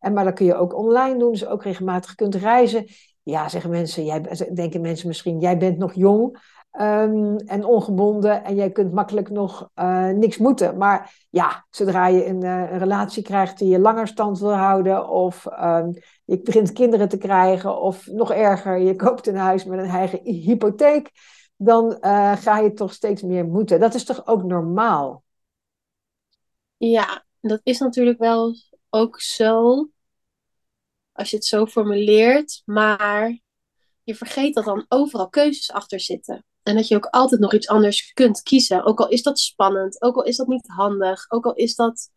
En, 0.05 0.13
maar 0.13 0.23
dat 0.23 0.33
kun 0.33 0.45
je 0.45 0.55
ook 0.55 0.75
online 0.75 1.17
doen, 1.17 1.31
dus 1.31 1.45
ook 1.45 1.63
regelmatig 1.63 2.15
kunt 2.15 2.35
reizen. 2.35 2.85
Ja, 3.23 3.49
zeggen 3.49 3.69
mensen, 3.69 4.05
jij, 4.05 4.21
denken 4.53 4.81
mensen 4.81 5.07
misschien, 5.07 5.39
jij 5.39 5.57
bent 5.57 5.77
nog 5.77 5.93
jong. 5.93 6.37
Ehm, 6.71 7.35
en 7.35 7.65
ongebonden 7.65 8.43
en 8.43 8.55
jij 8.55 8.71
kunt 8.71 8.93
makkelijk 8.93 9.29
nog 9.29 9.69
uh, 9.75 10.09
niks 10.09 10.37
moeten. 10.37 10.77
Maar 10.77 11.27
ja, 11.29 11.65
zodra 11.69 12.07
je 12.07 12.25
een, 12.25 12.43
uh, 12.43 12.71
een, 12.71 12.77
relatie 12.77 13.23
krijgt 13.23 13.57
die 13.57 13.69
je 13.69 13.79
langer 13.79 14.07
stand 14.07 14.39
wil 14.39 14.53
houden, 14.53 15.09
of 15.09 15.45
um, 15.45 15.93
je 16.25 16.41
begint 16.41 16.71
kinderen 16.71 17.09
te 17.09 17.17
krijgen, 17.17 17.81
of 17.81 18.07
nog 18.07 18.31
erger, 18.31 18.77
je 18.77 18.95
koopt 18.95 19.27
een 19.27 19.35
huis 19.35 19.65
met 19.65 19.79
een 19.79 19.89
eigen 19.89 20.19
hypotheek, 20.23 21.11
dan 21.57 21.97
uh, 22.01 22.35
ga 22.35 22.59
je 22.59 22.73
toch 22.73 22.93
steeds 22.93 23.21
meer 23.21 23.45
moeten. 23.45 23.79
Dat 23.79 23.93
is 23.93 24.05
toch 24.05 24.27
ook 24.27 24.43
normaal? 24.43 25.23
Ja, 26.77 27.23
dat 27.41 27.59
is 27.63 27.79
natuurlijk 27.79 28.19
wel 28.19 28.53
ook 28.89 29.19
zo, 29.19 29.87
als 31.15 31.29
je 31.29 31.35
het 31.35 31.45
zo 31.45 31.65
formuleert, 31.65 32.61
maar 32.65 33.39
je 34.03 34.15
vergeet 34.15 34.53
dat 34.53 34.65
dan 34.65 34.85
overal 34.87 35.29
keuzes 35.29 35.71
achter 35.71 35.99
zitten. 35.99 36.45
En 36.63 36.75
dat 36.75 36.87
je 36.87 36.95
ook 36.95 37.05
altijd 37.05 37.41
nog 37.41 37.53
iets 37.53 37.67
anders 37.67 38.13
kunt 38.13 38.41
kiezen. 38.41 38.83
Ook 38.83 38.99
al 38.99 39.09
is 39.09 39.23
dat 39.23 39.39
spannend, 39.39 40.01
ook 40.01 40.15
al 40.15 40.23
is 40.23 40.35
dat 40.35 40.47
niet 40.47 40.67
handig, 40.67 41.31
ook 41.31 41.45
al 41.45 41.53
is 41.53 41.75
dat, 41.75 42.09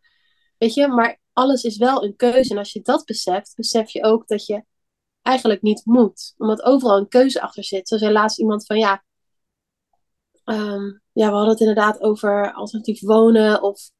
weet 0.57 0.73
je, 0.73 0.87
maar 0.87 1.19
alles 1.33 1.63
is 1.63 1.77
wel 1.77 2.03
een 2.03 2.15
keuze. 2.15 2.51
En 2.51 2.57
als 2.57 2.73
je 2.73 2.81
dat 2.81 3.05
beseft, 3.05 3.55
besef 3.55 3.89
je 3.89 4.03
ook 4.03 4.27
dat 4.27 4.45
je 4.45 4.63
eigenlijk 5.21 5.61
niet 5.61 5.81
moet. 5.85 6.33
Omdat 6.37 6.61
overal 6.61 6.97
een 6.97 7.07
keuze 7.07 7.41
achter 7.41 7.63
zit. 7.63 7.87
Zo 7.87 7.97
zei 7.97 8.11
laatst 8.11 8.39
iemand 8.39 8.65
van 8.65 8.77
ja, 8.77 9.03
um, 10.45 11.01
ja, 11.11 11.27
we 11.27 11.33
hadden 11.33 11.49
het 11.49 11.59
inderdaad 11.59 12.01
over 12.01 12.53
alternatief 12.53 13.01
wonen 13.01 13.61
of 13.61 13.91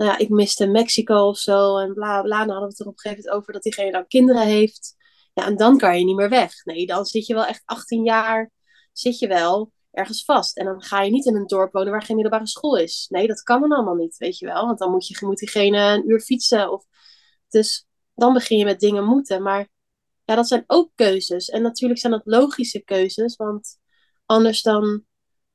nou 0.00 0.12
ja, 0.12 0.18
ik 0.18 0.28
miste 0.28 0.66
Mexico 0.66 1.28
of 1.28 1.38
zo 1.38 1.78
en 1.78 1.94
bla 1.94 2.22
bla. 2.22 2.38
Dan 2.38 2.48
hadden 2.48 2.68
we 2.68 2.68
het 2.68 2.80
er 2.80 2.86
op 2.86 2.92
een 2.92 2.98
gegeven 2.98 3.24
moment 3.24 3.40
over 3.40 3.52
dat 3.52 3.62
diegene 3.62 3.92
dan 3.92 4.06
kinderen 4.06 4.46
heeft. 4.46 4.96
Ja, 5.32 5.46
en 5.46 5.56
dan 5.56 5.78
kan 5.78 5.98
je 5.98 6.04
niet 6.04 6.16
meer 6.16 6.28
weg. 6.28 6.64
Nee, 6.64 6.86
dan 6.86 7.04
zit 7.04 7.26
je 7.26 7.34
wel 7.34 7.44
echt 7.44 7.62
18 7.64 8.04
jaar, 8.04 8.50
zit 8.92 9.18
je 9.18 9.26
wel 9.28 9.72
ergens 9.90 10.24
vast. 10.24 10.56
En 10.56 10.64
dan 10.64 10.82
ga 10.82 11.02
je 11.02 11.10
niet 11.10 11.26
in 11.26 11.36
een 11.36 11.46
dorp 11.46 11.72
wonen 11.72 11.90
waar 11.90 12.02
geen 12.02 12.16
middelbare 12.16 12.46
school 12.46 12.76
is. 12.76 13.06
Nee, 13.08 13.26
dat 13.26 13.42
kan 13.42 13.60
dan 13.60 13.72
allemaal 13.72 13.94
niet, 13.94 14.16
weet 14.16 14.38
je 14.38 14.46
wel. 14.46 14.66
Want 14.66 14.78
dan 14.78 14.90
moet, 14.90 15.06
je, 15.06 15.16
moet 15.20 15.38
diegene 15.38 15.78
een 15.78 16.10
uur 16.10 16.20
fietsen. 16.20 16.72
Of... 16.72 16.84
Dus 17.48 17.86
dan 18.14 18.32
begin 18.32 18.58
je 18.58 18.64
met 18.64 18.80
dingen 18.80 19.04
moeten. 19.04 19.42
Maar 19.42 19.68
ja, 20.24 20.34
dat 20.34 20.48
zijn 20.48 20.64
ook 20.66 20.90
keuzes. 20.94 21.48
En 21.48 21.62
natuurlijk 21.62 22.00
zijn 22.00 22.12
dat 22.12 22.22
logische 22.24 22.84
keuzes. 22.84 23.36
Want 23.36 23.78
anders 24.26 24.62
dan 24.62 25.04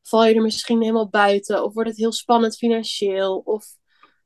val 0.01 0.25
je 0.25 0.35
er 0.35 0.41
misschien 0.41 0.81
helemaal 0.81 1.09
buiten. 1.09 1.63
Of 1.63 1.73
wordt 1.73 1.89
het 1.89 1.97
heel 1.97 2.13
spannend 2.13 2.57
financieel. 2.57 3.37
Of 3.37 3.65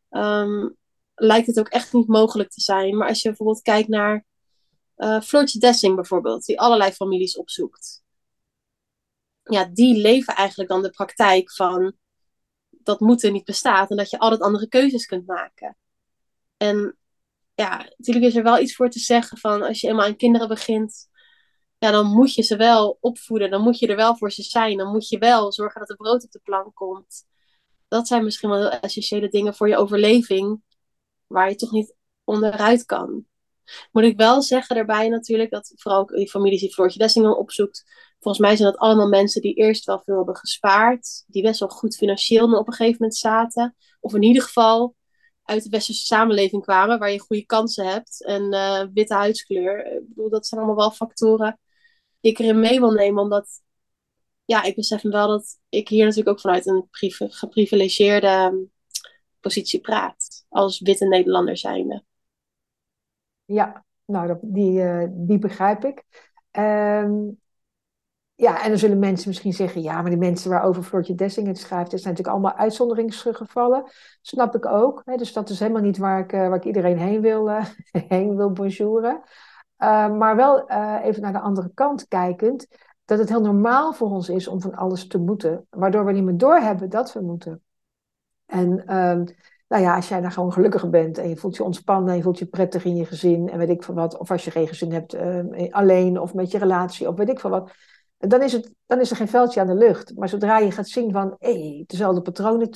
um, 0.10 0.76
lijkt 1.16 1.48
het 1.48 1.60
ook 1.60 1.68
echt 1.68 1.94
niet 1.94 2.08
mogelijk 2.08 2.50
te 2.50 2.62
zijn. 2.62 2.98
Maar 2.98 3.08
als 3.08 3.22
je 3.22 3.28
bijvoorbeeld 3.28 3.62
kijkt 3.62 3.88
naar 3.88 4.26
uh, 4.98 5.22
Floortje 5.22 5.60
Dessing 5.60 5.96
bijvoorbeeld. 5.96 6.46
Die 6.46 6.60
allerlei 6.60 6.92
families 6.92 7.38
opzoekt 7.38 8.04
ja, 9.50 9.66
die 9.66 9.98
leven 10.02 10.36
eigenlijk 10.36 10.70
dan 10.70 10.82
de 10.82 10.90
praktijk 10.90 11.52
van 11.52 11.94
dat 12.70 13.00
moeten 13.00 13.34
niet 13.34 13.46
bestaat 13.46 13.90
en 13.90 13.98
dat 13.98 14.10
je 14.10 14.20
altijd 14.20 14.42
andere 14.42 14.68
keuzes 14.68 15.06
kunt 15.06 15.26
maken. 15.26 15.78
En 16.58 16.98
ja, 17.54 17.78
natuurlijk 17.98 18.26
is 18.26 18.36
er 18.36 18.44
wel 18.44 18.60
iets 18.60 18.76
voor 18.76 18.90
te 18.90 19.00
zeggen 19.00 19.38
van 19.38 19.62
als 19.62 19.82
je 19.82 19.88
eenmaal 19.88 20.06
aan 20.06 20.16
kinderen 20.16 20.48
begint, 20.48 21.10
ja, 21.78 21.92
dan 21.92 22.08
moet 22.08 22.34
je 22.34 22.42
ze 22.42 22.56
wel 22.56 22.98
opvoeden, 23.02 23.50
dan 23.50 23.62
moet 23.62 23.80
je 23.80 23.88
er 23.88 23.96
wel 23.96 24.18
voor 24.18 24.32
ze 24.32 24.44
zijn, 24.44 24.78
dan 24.78 24.92
moet 24.92 25.10
je 25.10 25.18
wel 25.18 25.52
zorgen 25.52 25.80
dat 25.80 25.90
er 25.90 25.96
brood 25.96 26.24
op 26.24 26.32
de 26.32 26.40
plank 26.44 26.76
komt. 26.76 27.28
Dat 27.90 28.08
zijn 28.08 28.24
misschien 28.24 28.50
wel 28.50 28.70
essentiële 28.70 29.30
dingen 29.30 29.56
voor 29.56 29.68
je 29.68 29.78
overleving, 29.78 30.62
waar 31.28 31.50
je 31.50 31.56
toch 31.56 31.72
niet 31.72 31.96
onderuit 32.24 32.86
kan. 32.86 33.26
Moet 33.92 34.04
ik 34.04 34.18
wel 34.18 34.42
zeggen 34.42 34.76
daarbij 34.76 35.10
natuurlijk, 35.10 35.52
dat 35.52 35.72
vooral 35.76 36.02
ook 36.02 36.16
die 36.16 36.30
families 36.30 36.60
die 36.60 36.74
Floortje 36.74 37.00
Dessingen 37.00 37.38
opzoekt, 37.38 37.84
volgens 38.20 38.44
mij 38.44 38.56
zijn 38.56 38.72
dat 38.72 38.80
allemaal 38.80 39.08
mensen 39.08 39.42
die 39.42 39.54
eerst 39.54 39.86
wel 39.86 40.02
veel 40.06 40.16
hebben 40.16 40.36
gespaard, 40.36 41.24
die 41.28 41.44
best 41.44 41.60
wel 41.60 41.70
goed 41.70 41.96
financieel 41.96 42.58
op 42.58 42.68
een 42.68 42.74
gegeven 42.74 42.98
moment 43.00 43.18
zaten, 43.18 43.76
of 44.00 44.14
in 44.14 44.24
ieder 44.24 44.44
geval 44.44 44.96
uit 45.44 45.64
de 45.64 45.70
westerse 45.70 46.06
samenleving 46.06 46.64
kwamen, 46.64 47.00
waar 47.00 47.12
je 47.12 47.20
goede 47.20 47.46
kansen 47.46 47.88
hebt 47.88 48.26
en 48.26 48.54
uh, 48.54 48.84
witte 48.94 49.14
huidskleur. 49.14 49.86
Ik 49.86 50.08
bedoel, 50.08 50.30
dat 50.30 50.48
zijn 50.48 50.62
allemaal 50.62 50.80
wel 50.80 50.92
factoren 50.92 51.60
die 52.20 52.32
ik 52.32 52.40
erin 52.40 52.60
mee 52.60 52.80
wil 52.80 52.92
nemen, 52.92 53.24
omdat 53.24 53.62
ja, 54.50 54.64
ik 54.64 54.76
besef 54.76 55.02
wel 55.02 55.28
dat 55.28 55.60
ik 55.70 55.88
hier 55.88 56.04
natuurlijk 56.04 56.30
ook 56.30 56.40
vanuit 56.40 56.66
een 56.66 56.88
geprivilegeerde 57.30 58.28
ehm, 58.28 58.56
positie 59.40 59.80
praat, 59.80 60.46
als 60.50 60.80
witte 60.80 61.08
Nederlander 61.08 61.58
zijnde. 61.58 62.04
Ja, 63.46 63.86
nou, 64.06 64.38
die, 64.42 64.82
uh, 64.82 65.08
die 65.12 65.40
begrijp 65.40 65.86
ik. 65.86 66.04
Um, 66.52 67.40
ja, 68.36 68.64
en 68.64 68.70
dan 68.70 68.78
zullen 68.78 69.00
mensen 69.00 69.28
misschien 69.28 69.54
zeggen, 69.54 69.82
ja, 69.82 70.02
maar 70.02 70.10
die 70.10 70.20
mensen 70.20 70.50
waarover 70.50 70.84
Floortje 70.84 71.16
Dessing 71.16 71.48
het 71.48 71.58
schrijft, 71.58 71.92
dat 71.92 72.02
zijn 72.02 72.14
natuurlijk 72.14 72.44
allemaal 72.44 72.64
uitzonderingsgevallen. 72.64 73.92
Snap 74.22 74.56
ik 74.56 74.66
ook. 74.66 75.02
Hè? 75.06 75.16
Dus 75.16 75.34
dat 75.34 75.50
is 75.50 75.60
helemaal 75.60 75.82
niet 75.82 75.98
waar 75.98 76.20
ik, 76.20 76.32
ik 76.54 76.64
iedereen 76.64 76.98
heen 76.98 77.22
wil, 77.22 77.50
uh, 77.50 77.66
heen 78.08 78.36
wil 78.36 78.52
bonjouren. 78.52 79.22
Uh, 79.78 80.18
maar 80.18 80.36
wel 80.36 80.70
even 81.02 81.22
naar 81.22 81.34
de 81.34 81.40
andere 81.40 81.72
kant 81.74 82.08
kijkend, 82.08 82.68
dat 83.10 83.20
het 83.20 83.30
heel 83.30 83.42
normaal 83.42 83.94
voor 83.94 84.10
ons 84.10 84.30
is 84.30 84.48
om 84.48 84.62
van 84.62 84.76
alles 84.76 85.08
te 85.08 85.18
moeten, 85.18 85.66
waardoor 85.70 86.06
we 86.06 86.12
niet 86.12 86.24
meer 86.24 86.38
doorhebben 86.38 86.90
dat 86.90 87.14
we 87.14 87.22
moeten. 87.22 87.62
En 88.46 88.86
ehm, 88.86 89.24
nou 89.68 89.84
ja, 89.84 89.96
als 89.96 90.10
jij 90.10 90.22
daar 90.22 90.32
gewoon 90.32 90.54
gelukkiger 90.54 90.90
bent 90.90 91.18
en 91.18 91.30
je 91.30 91.38
voelt 91.38 91.56
je 91.56 91.64
ontspannen 91.64 92.10
en 92.10 92.16
je 92.16 92.24
voelt 92.24 92.40
je 92.40 92.46
prettig 92.46 92.84
in 92.84 92.96
je 92.96 93.06
gezin 93.06 93.50
en 93.50 93.58
weet 93.58 93.70
ik 93.70 93.84
veel 93.84 93.94
wat, 93.94 94.18
of 94.18 94.32
als 94.32 94.46
je 94.46 94.52
geen 94.52 94.68
gezin 94.68 94.92
hebt, 94.92 95.14
ehm, 95.14 95.68
alleen 95.72 96.20
of 96.20 96.34
met 96.34 96.52
je 96.52 96.58
relatie 96.58 97.08
of 97.08 97.16
weet 97.16 97.30
ik 97.30 97.40
veel 97.40 97.50
wat, 97.50 97.72
dan 98.18 98.42
is, 98.42 98.54
het, 98.54 98.74
dan 98.86 99.00
is 99.00 99.10
er 99.10 99.16
geen 99.16 99.28
veldje 99.28 99.62
aan 99.62 99.68
de 99.68 99.76
lucht. 99.76 100.16
Maar 100.16 100.30
zodra 100.30 100.58
je 100.58 100.72
gaat 100.72 100.88
zien 100.88 101.12
van, 101.12 101.36
hé, 101.40 101.84
dezelfde 101.88 102.22
patronen 102.22 102.70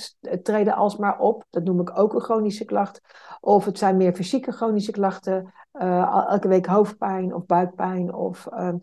treden 0.44 0.76
alsmaar 0.76 1.20
op, 1.20 1.46
dat 1.50 1.64
noem 1.64 1.80
ik 1.80 2.00
ook 2.00 2.14
een 2.14 2.22
chronische 2.22 2.66
klacht. 2.66 3.02
Of 3.40 3.66
het 3.66 3.78
zijn 3.78 3.98
meer 3.98 4.14
fysieke 4.14 4.52
chronische 4.52 4.92
klachten, 4.92 5.54
uh, 5.74 6.28
elke 6.30 6.48
week 6.48 6.66
hoofdpijn 6.66 7.34
of 7.34 7.46
buikpijn 7.46 8.14
of 8.14 8.48
uh, 8.54 8.74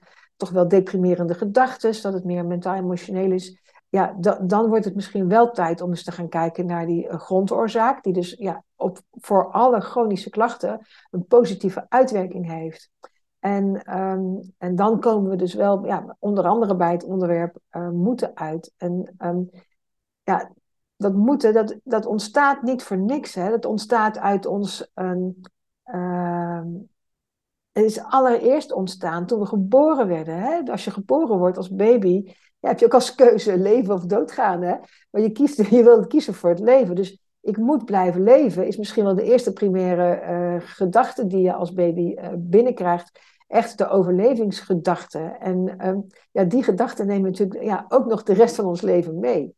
toch 0.40 0.50
wel 0.50 0.68
deprimerende 0.68 1.35
gedachten, 1.35 2.02
dat 2.02 2.12
het 2.12 2.25
meer 2.25 2.47
mentaal-emotioneel 2.47 3.32
is. 3.32 3.59
Ja, 3.88 4.16
dan 4.42 4.68
wordt 4.68 4.85
het 4.85 4.94
misschien 4.94 5.28
wel 5.28 5.50
tijd 5.50 5.80
om 5.80 5.90
eens 5.90 6.04
te 6.04 6.12
gaan 6.12 6.28
kijken 6.28 6.66
naar 6.66 6.87
die 6.87 7.06
uh, 7.06 7.14
grondoorzaak, 7.14 8.02
die 8.02 8.12
dus 8.12 8.35
ja, 8.38 8.64
op, 8.76 8.99
voor 9.11 9.50
alle 9.50 9.80
chronische 9.80 10.30
klachten 10.30 10.87
een 11.11 11.26
positieve 11.26 11.87
uitwerking 11.88 12.47
heeft. 12.47 12.90
En, 13.38 13.97
um, 13.99 14.52
en 14.59 14.76
dan 14.76 15.00
komen 15.00 15.30
we 15.30 15.37
dus 15.37 15.54
wel, 15.54 15.87
ja, 15.87 16.16
onder 16.18 16.44
andere 16.47 16.76
bij 16.76 16.92
het 16.92 17.04
onderwerp 17.04 17.59
uh, 17.73 17.88
moeten 17.88 18.37
uit. 18.37 18.73
En 18.76 19.14
um, 19.18 19.50
ja, 20.23 20.50
dat 20.97 21.14
moeten, 21.14 21.52
dat, 21.52 21.76
dat 21.85 22.06
ontstaat 22.06 22.62
niet 22.62 22.82
voor 22.82 22.99
niks. 22.99 23.35
Hè? 23.35 23.50
Dat 23.50 23.64
ontstaat 23.64 24.18
uit 24.18 24.47
ons. 24.47 24.90
Um, 24.94 25.40
is 27.73 28.03
allereerst 28.03 28.73
ontstaan 28.73 29.27
toen 29.27 29.41
we 29.41 29.47
geboren 29.47 30.09
werden. 30.09 30.39
Hè? 30.39 30.71
Als 30.71 30.85
je 30.85 30.91
geboren 30.91 31.39
wordt 31.39 31.57
als 31.57 31.71
baby, 31.71 32.33
heb 32.61 32.79
je 32.79 32.85
ook 32.85 32.95
als 32.95 33.15
keuze 33.15 33.59
leven 33.59 33.95
of 33.95 34.05
doodgaan. 34.05 34.62
Hè? 34.62 34.75
Maar 35.11 35.23
je, 35.23 35.31
kiest, 35.31 35.57
je 35.71 35.83
wilt 35.83 36.07
kiezen 36.07 36.35
voor 36.35 36.50
het 36.50 36.61
leven. 36.61 36.95
Dus 36.95 37.19
ik 37.41 37.57
moet 37.57 37.85
blijven 37.85 38.23
leven, 38.23 38.67
is 38.67 38.77
misschien 38.77 39.05
wel 39.05 39.15
de 39.15 39.23
eerste 39.23 39.53
primaire 39.53 40.23
uh, 40.23 40.69
gedachte 40.69 41.27
die 41.27 41.43
je 41.43 41.53
als 41.53 41.73
baby 41.73 42.15
uh, 42.15 42.29
binnenkrijgt 42.37 43.19
echt 43.47 43.79
de 43.79 43.89
overlevingsgedachte. 43.89 45.19
En 45.19 45.87
um, 45.89 46.07
ja, 46.31 46.45
die 46.45 46.62
gedachten 46.62 47.07
nemen 47.07 47.31
natuurlijk 47.31 47.62
ja, 47.62 47.85
ook 47.89 48.07
nog 48.07 48.23
de 48.23 48.33
rest 48.33 48.55
van 48.55 48.65
ons 48.65 48.81
leven 48.81 49.19
mee. 49.19 49.55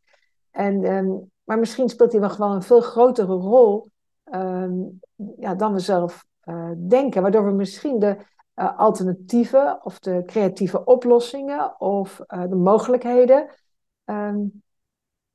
En, 0.51 0.85
um, 0.85 1.31
maar 1.43 1.59
misschien 1.59 1.89
speelt 1.89 2.11
die 2.11 2.19
wel 2.19 2.29
gewoon 2.29 2.55
een 2.55 2.61
veel 2.61 2.81
grotere 2.81 3.33
rol 3.33 3.89
um, 4.33 4.99
ja, 5.39 5.55
dan 5.55 5.73
we 5.73 5.79
zelf 5.79 6.25
uh, 6.45 6.71
denken. 6.77 7.21
Waardoor 7.21 7.45
we 7.45 7.51
misschien 7.51 7.99
de 7.99 8.17
uh, 8.55 8.79
alternatieven 8.79 9.85
of 9.85 9.99
de 9.99 10.23
creatieve 10.25 10.85
oplossingen 10.85 11.79
of 11.79 12.19
uh, 12.27 12.49
de 12.49 12.55
mogelijkheden 12.55 13.49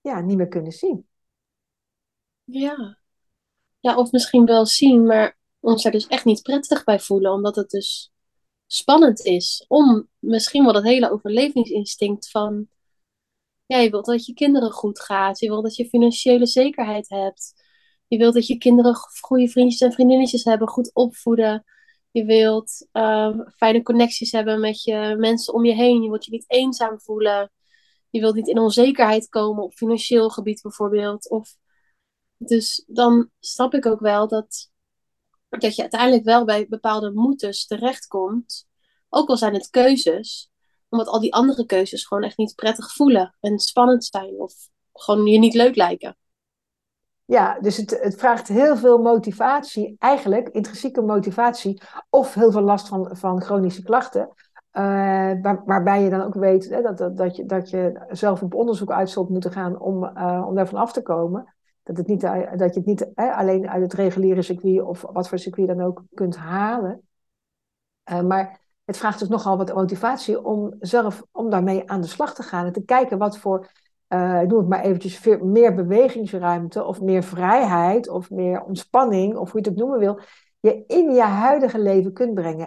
ja, 0.00 0.20
niet 0.20 0.36
meer 0.36 0.48
kunnen 0.48 0.72
zien. 0.72 1.06
Ja. 2.44 2.98
ja, 3.80 3.96
of 3.96 4.12
misschien 4.12 4.44
wel 4.44 4.66
zien, 4.66 5.06
maar 5.06 5.38
ons 5.60 5.84
er 5.84 5.90
dus 5.90 6.06
echt 6.06 6.24
niet 6.24 6.42
prettig 6.42 6.84
bij 6.84 7.00
voelen, 7.00 7.32
omdat 7.32 7.56
het 7.56 7.70
dus 7.70 8.12
spannend 8.66 9.20
is. 9.20 9.64
Om 9.68 10.08
misschien 10.18 10.64
wel 10.64 10.72
dat 10.72 10.82
hele 10.82 11.10
overlevingsinstinct 11.10 12.30
van. 12.30 12.68
Ja, 13.66 13.78
je 13.78 13.90
wilt 13.90 14.06
dat 14.06 14.26
je 14.26 14.34
kinderen 14.34 14.70
goed 14.70 15.00
gaat. 15.00 15.38
Je 15.38 15.48
wilt 15.48 15.62
dat 15.62 15.76
je 15.76 15.88
financiële 15.88 16.46
zekerheid 16.46 17.08
hebt. 17.08 17.67
Je 18.08 18.18
wilt 18.18 18.34
dat 18.34 18.46
je 18.46 18.58
kinderen 18.58 18.94
goede 18.94 19.48
vriendjes 19.48 19.80
en 19.80 19.92
vriendinnetjes 19.92 20.44
hebben, 20.44 20.68
goed 20.68 20.94
opvoeden. 20.94 21.64
Je 22.10 22.24
wilt 22.24 22.86
uh, 22.92 23.40
fijne 23.56 23.82
connecties 23.82 24.32
hebben 24.32 24.60
met 24.60 24.82
je 24.82 25.14
mensen 25.18 25.54
om 25.54 25.64
je 25.64 25.74
heen. 25.74 26.02
Je 26.02 26.08
wilt 26.08 26.24
je 26.24 26.30
niet 26.30 26.50
eenzaam 26.50 27.00
voelen. 27.00 27.50
Je 28.10 28.20
wilt 28.20 28.34
niet 28.34 28.48
in 28.48 28.58
onzekerheid 28.58 29.28
komen 29.28 29.62
op 29.62 29.72
financieel 29.72 30.30
gebied 30.30 30.62
bijvoorbeeld. 30.62 31.30
Of, 31.30 31.56
dus 32.36 32.84
dan 32.86 33.30
snap 33.40 33.74
ik 33.74 33.86
ook 33.86 34.00
wel 34.00 34.28
dat 34.28 34.70
dat 35.48 35.74
je 35.74 35.82
uiteindelijk 35.82 36.24
wel 36.24 36.44
bij 36.44 36.66
bepaalde 36.68 37.10
moetes 37.10 37.66
terechtkomt. 37.66 38.66
Ook 39.08 39.28
al 39.28 39.36
zijn 39.36 39.54
het 39.54 39.70
keuzes. 39.70 40.50
Omdat 40.88 41.08
al 41.08 41.20
die 41.20 41.34
andere 41.34 41.66
keuzes 41.66 42.06
gewoon 42.06 42.22
echt 42.22 42.38
niet 42.38 42.54
prettig 42.54 42.92
voelen 42.92 43.36
en 43.40 43.58
spannend 43.58 44.04
zijn 44.04 44.40
of 44.40 44.54
gewoon 44.92 45.26
je 45.26 45.38
niet 45.38 45.54
leuk 45.54 45.76
lijken. 45.76 46.16
Ja, 47.28 47.58
dus 47.60 47.76
het, 47.76 47.98
het 48.02 48.16
vraagt 48.16 48.48
heel 48.48 48.76
veel 48.76 48.98
motivatie, 48.98 49.96
eigenlijk 49.98 50.48
intrinsieke 50.48 51.00
motivatie, 51.00 51.82
of 52.10 52.34
heel 52.34 52.52
veel 52.52 52.60
last 52.60 52.88
van, 52.88 53.16
van 53.16 53.42
chronische 53.42 53.82
klachten. 53.82 54.28
Waar, 54.70 55.62
waarbij 55.64 56.02
je 56.02 56.10
dan 56.10 56.22
ook 56.22 56.34
weet 56.34 56.68
hè, 56.68 56.82
dat, 56.82 56.98
dat, 56.98 57.16
dat, 57.16 57.36
je, 57.36 57.44
dat 57.44 57.70
je 57.70 58.06
zelf 58.10 58.42
op 58.42 58.54
onderzoek 58.54 58.90
uit 58.90 59.10
zult 59.10 59.28
moeten 59.28 59.52
gaan 59.52 59.80
om, 59.80 60.04
uh, 60.04 60.44
om 60.46 60.54
daarvan 60.54 60.80
af 60.80 60.92
te 60.92 61.02
komen. 61.02 61.54
Dat, 61.82 61.96
het 61.96 62.06
niet, 62.06 62.20
dat 62.20 62.74
je 62.74 62.80
het 62.80 62.86
niet 62.86 63.12
alleen 63.14 63.70
uit 63.70 63.82
het 63.82 63.92
reguliere 63.92 64.42
circuit 64.42 64.82
of 64.82 65.04
wat 65.12 65.28
voor 65.28 65.38
circuit 65.38 65.68
dan 65.68 65.80
ook 65.80 66.02
kunt 66.14 66.36
halen. 66.36 67.08
Maar 68.24 68.60
het 68.84 68.96
vraagt 68.96 69.18
dus 69.18 69.28
nogal 69.28 69.56
wat 69.56 69.74
motivatie 69.74 70.44
om 70.44 70.74
zelf 70.80 71.22
om 71.32 71.50
daarmee 71.50 71.90
aan 71.90 72.00
de 72.00 72.06
slag 72.06 72.34
te 72.34 72.42
gaan 72.42 72.66
en 72.66 72.72
te 72.72 72.84
kijken 72.84 73.18
wat 73.18 73.38
voor 73.38 73.70
uh, 74.08 74.40
noem 74.40 74.58
het 74.58 74.68
maar 74.68 74.82
eventjes, 74.82 75.38
meer 75.40 75.74
bewegingsruimte 75.74 76.84
of 76.84 77.00
meer 77.00 77.22
vrijheid 77.22 78.08
of 78.08 78.30
meer 78.30 78.62
ontspanning 78.62 79.36
of 79.36 79.50
hoe 79.50 79.60
je 79.60 79.68
het 79.68 79.78
ook 79.78 79.84
noemen 79.84 79.98
wil, 79.98 80.20
je 80.60 80.84
in 80.86 81.10
je 81.10 81.22
huidige 81.22 81.78
leven 81.78 82.12
kunt 82.12 82.34
brengen. 82.34 82.66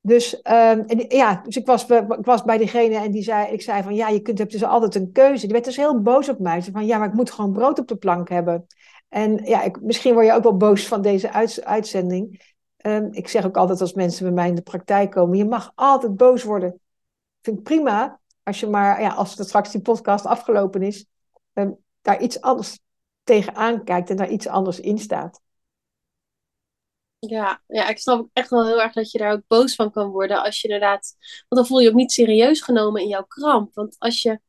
Dus, 0.00 0.34
um, 0.34 0.42
en, 0.80 1.04
ja, 1.08 1.40
dus 1.44 1.56
ik, 1.56 1.66
was, 1.66 1.86
ik 1.88 2.24
was 2.24 2.44
bij 2.44 2.58
diegene 2.58 2.96
en 2.96 3.10
die 3.10 3.22
zei, 3.22 3.52
ik 3.52 3.62
zei 3.62 3.82
van 3.82 3.94
ja, 3.94 4.08
je 4.08 4.20
kunt, 4.20 4.38
hebt 4.38 4.52
dus 4.52 4.64
altijd 4.64 4.94
een 4.94 5.12
keuze. 5.12 5.42
Die 5.42 5.52
werd 5.52 5.64
dus 5.64 5.76
heel 5.76 6.00
boos 6.00 6.28
op 6.28 6.38
mij. 6.38 6.60
Ze 6.60 6.70
van 6.70 6.86
ja, 6.86 6.98
maar 6.98 7.08
ik 7.08 7.14
moet 7.14 7.30
gewoon 7.30 7.52
brood 7.52 7.78
op 7.78 7.88
de 7.88 7.96
plank 7.96 8.28
hebben. 8.28 8.66
En 9.08 9.44
ja, 9.44 9.62
ik, 9.62 9.80
misschien 9.80 10.14
word 10.14 10.26
je 10.26 10.32
ook 10.32 10.42
wel 10.42 10.56
boos 10.56 10.88
van 10.88 11.02
deze 11.02 11.32
uit, 11.32 11.64
uitzending. 11.64 12.54
Um, 12.86 13.08
ik 13.10 13.28
zeg 13.28 13.46
ook 13.46 13.56
altijd 13.56 13.80
als 13.80 13.92
mensen 13.92 14.24
bij 14.24 14.34
mij 14.34 14.48
in 14.48 14.54
de 14.54 14.62
praktijk 14.62 15.10
komen, 15.10 15.38
je 15.38 15.44
mag 15.44 15.72
altijd 15.74 16.16
boos 16.16 16.44
worden. 16.44 16.80
Vind 17.40 17.58
ik 17.58 17.62
prima, 17.62 18.20
als 18.42 18.60
je 18.60 18.66
maar, 18.66 19.00
ja, 19.00 19.12
als 19.12 19.36
het 19.36 19.46
straks 19.46 19.70
die 19.70 19.80
podcast 19.80 20.26
afgelopen 20.26 20.82
is, 20.82 21.06
daar 22.00 22.20
iets 22.22 22.40
anders 22.40 22.78
tegenaan 23.22 23.84
kijkt 23.84 24.10
en 24.10 24.16
daar 24.16 24.30
iets 24.30 24.46
anders 24.46 24.80
in 24.80 24.98
staat. 24.98 25.40
Ja, 27.18 27.62
ja, 27.66 27.88
ik 27.88 27.98
snap 27.98 28.28
echt 28.32 28.50
wel 28.50 28.66
heel 28.66 28.82
erg 28.82 28.92
dat 28.92 29.10
je 29.10 29.18
daar 29.18 29.32
ook 29.32 29.46
boos 29.46 29.74
van 29.74 29.90
kan 29.90 30.10
worden 30.10 30.42
als 30.42 30.60
je 30.60 30.68
inderdaad, 30.68 31.14
want 31.48 31.60
dan 31.60 31.66
voel 31.66 31.78
je 31.78 31.84
je 31.84 31.90
ook 31.90 31.96
niet 31.96 32.12
serieus 32.12 32.60
genomen 32.60 33.02
in 33.02 33.08
jouw 33.08 33.24
kramp. 33.24 33.74
Want 33.74 33.96
als 33.98 34.22
je, 34.22 34.40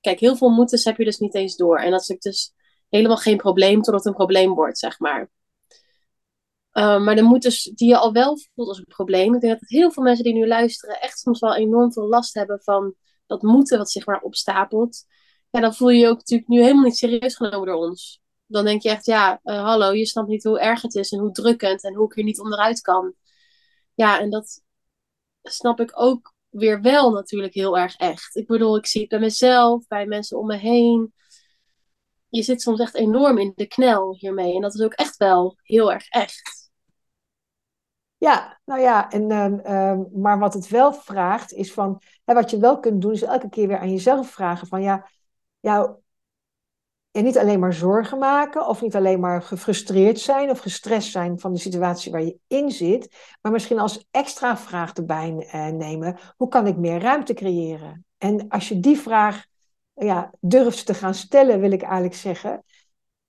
kijk, 0.00 0.20
heel 0.20 0.36
veel 0.36 0.48
moetes 0.48 0.84
heb 0.84 0.96
je 0.96 1.04
dus 1.04 1.18
niet 1.18 1.34
eens 1.34 1.56
door. 1.56 1.78
En 1.78 1.90
dat 1.90 2.08
is 2.08 2.18
dus 2.18 2.52
helemaal 2.88 3.16
geen 3.16 3.36
probleem 3.36 3.74
totdat 3.74 3.94
het 3.94 4.06
een 4.06 4.14
probleem 4.18 4.54
wordt, 4.54 4.78
zeg 4.78 4.98
maar. 4.98 5.30
Uh, 6.72 7.02
maar 7.04 7.14
de 7.14 7.22
moetes 7.22 7.62
die 7.62 7.88
je 7.88 7.96
al 7.96 8.12
wel 8.12 8.38
voelt 8.54 8.68
als 8.68 8.78
een 8.78 8.84
probleem. 8.84 9.34
Ik 9.34 9.40
denk 9.40 9.60
dat 9.60 9.68
heel 9.68 9.92
veel 9.92 10.02
mensen 10.02 10.24
die 10.24 10.34
nu 10.34 10.46
luisteren 10.46 11.00
echt 11.00 11.18
soms 11.18 11.40
wel 11.40 11.54
enorm 11.54 11.92
veel 11.92 12.08
last 12.08 12.34
hebben 12.34 12.60
van 12.62 12.94
dat 13.30 13.42
moeten 13.42 13.78
wat 13.78 13.90
zich 13.90 14.06
maar 14.06 14.20
opstapelt, 14.20 15.04
ja, 15.50 15.60
dan 15.60 15.74
voel 15.74 15.88
je 15.88 15.98
je 15.98 16.08
ook 16.08 16.18
natuurlijk 16.18 16.48
nu 16.48 16.60
helemaal 16.60 16.84
niet 16.84 16.96
serieus 16.96 17.36
genomen 17.36 17.66
door 17.66 17.88
ons. 17.88 18.20
Dan 18.46 18.64
denk 18.64 18.82
je 18.82 18.90
echt, 18.90 19.06
ja, 19.06 19.40
uh, 19.44 19.62
hallo, 19.62 19.92
je 19.92 20.06
snapt 20.06 20.28
niet 20.28 20.44
hoe 20.44 20.60
erg 20.60 20.82
het 20.82 20.94
is 20.94 21.12
en 21.12 21.18
hoe 21.18 21.32
drukkend 21.32 21.84
en 21.84 21.94
hoe 21.94 22.06
ik 22.06 22.14
hier 22.14 22.24
niet 22.24 22.40
onderuit 22.40 22.80
kan. 22.80 23.14
Ja, 23.94 24.20
en 24.20 24.30
dat 24.30 24.62
snap 25.42 25.80
ik 25.80 25.90
ook 25.94 26.34
weer 26.48 26.80
wel 26.80 27.10
natuurlijk 27.10 27.54
heel 27.54 27.78
erg 27.78 27.96
echt. 27.96 28.36
Ik 28.36 28.46
bedoel, 28.46 28.76
ik 28.76 28.86
zie 28.86 29.00
het 29.00 29.10
bij 29.10 29.18
mezelf, 29.18 29.86
bij 29.86 30.06
mensen 30.06 30.38
om 30.38 30.46
me 30.46 30.56
heen. 30.56 31.12
Je 32.28 32.42
zit 32.42 32.62
soms 32.62 32.80
echt 32.80 32.94
enorm 32.94 33.38
in 33.38 33.52
de 33.54 33.66
knel 33.66 34.16
hiermee. 34.16 34.54
En 34.54 34.60
dat 34.60 34.74
is 34.74 34.80
ook 34.80 34.92
echt 34.92 35.16
wel 35.16 35.56
heel 35.62 35.92
erg 35.92 36.08
echt. 36.08 36.59
Ja, 38.20 38.60
nou 38.64 38.80
ja, 38.80 39.10
en, 39.10 39.30
uh, 39.30 40.20
maar 40.22 40.38
wat 40.38 40.54
het 40.54 40.68
wel 40.68 40.92
vraagt 40.92 41.52
is 41.52 41.72
van, 41.72 42.02
hè, 42.24 42.34
wat 42.34 42.50
je 42.50 42.58
wel 42.58 42.80
kunt 42.80 43.02
doen, 43.02 43.12
is 43.12 43.22
elke 43.22 43.48
keer 43.48 43.68
weer 43.68 43.78
aan 43.78 43.90
jezelf 43.90 44.30
vragen 44.30 44.66
van, 44.66 44.82
ja, 44.82 45.08
ja, 45.60 45.96
en 47.10 47.24
niet 47.24 47.38
alleen 47.38 47.60
maar 47.60 47.72
zorgen 47.72 48.18
maken 48.18 48.66
of 48.66 48.82
niet 48.82 48.96
alleen 48.96 49.20
maar 49.20 49.42
gefrustreerd 49.42 50.18
zijn 50.20 50.50
of 50.50 50.58
gestrest 50.58 51.10
zijn 51.10 51.38
van 51.38 51.52
de 51.52 51.58
situatie 51.58 52.12
waar 52.12 52.22
je 52.22 52.38
in 52.46 52.70
zit, 52.70 53.36
maar 53.40 53.52
misschien 53.52 53.78
als 53.78 54.06
extra 54.10 54.56
vraag 54.56 54.92
erbij 54.92 55.50
uh, 55.54 55.66
nemen, 55.66 56.18
hoe 56.36 56.48
kan 56.48 56.66
ik 56.66 56.76
meer 56.76 57.00
ruimte 57.00 57.34
creëren? 57.34 58.04
En 58.18 58.48
als 58.48 58.68
je 58.68 58.80
die 58.80 58.98
vraag 58.98 59.46
ja, 59.94 60.30
durft 60.40 60.86
te 60.86 60.94
gaan 60.94 61.14
stellen, 61.14 61.60
wil 61.60 61.72
ik 61.72 61.82
eigenlijk 61.82 62.14
zeggen, 62.14 62.64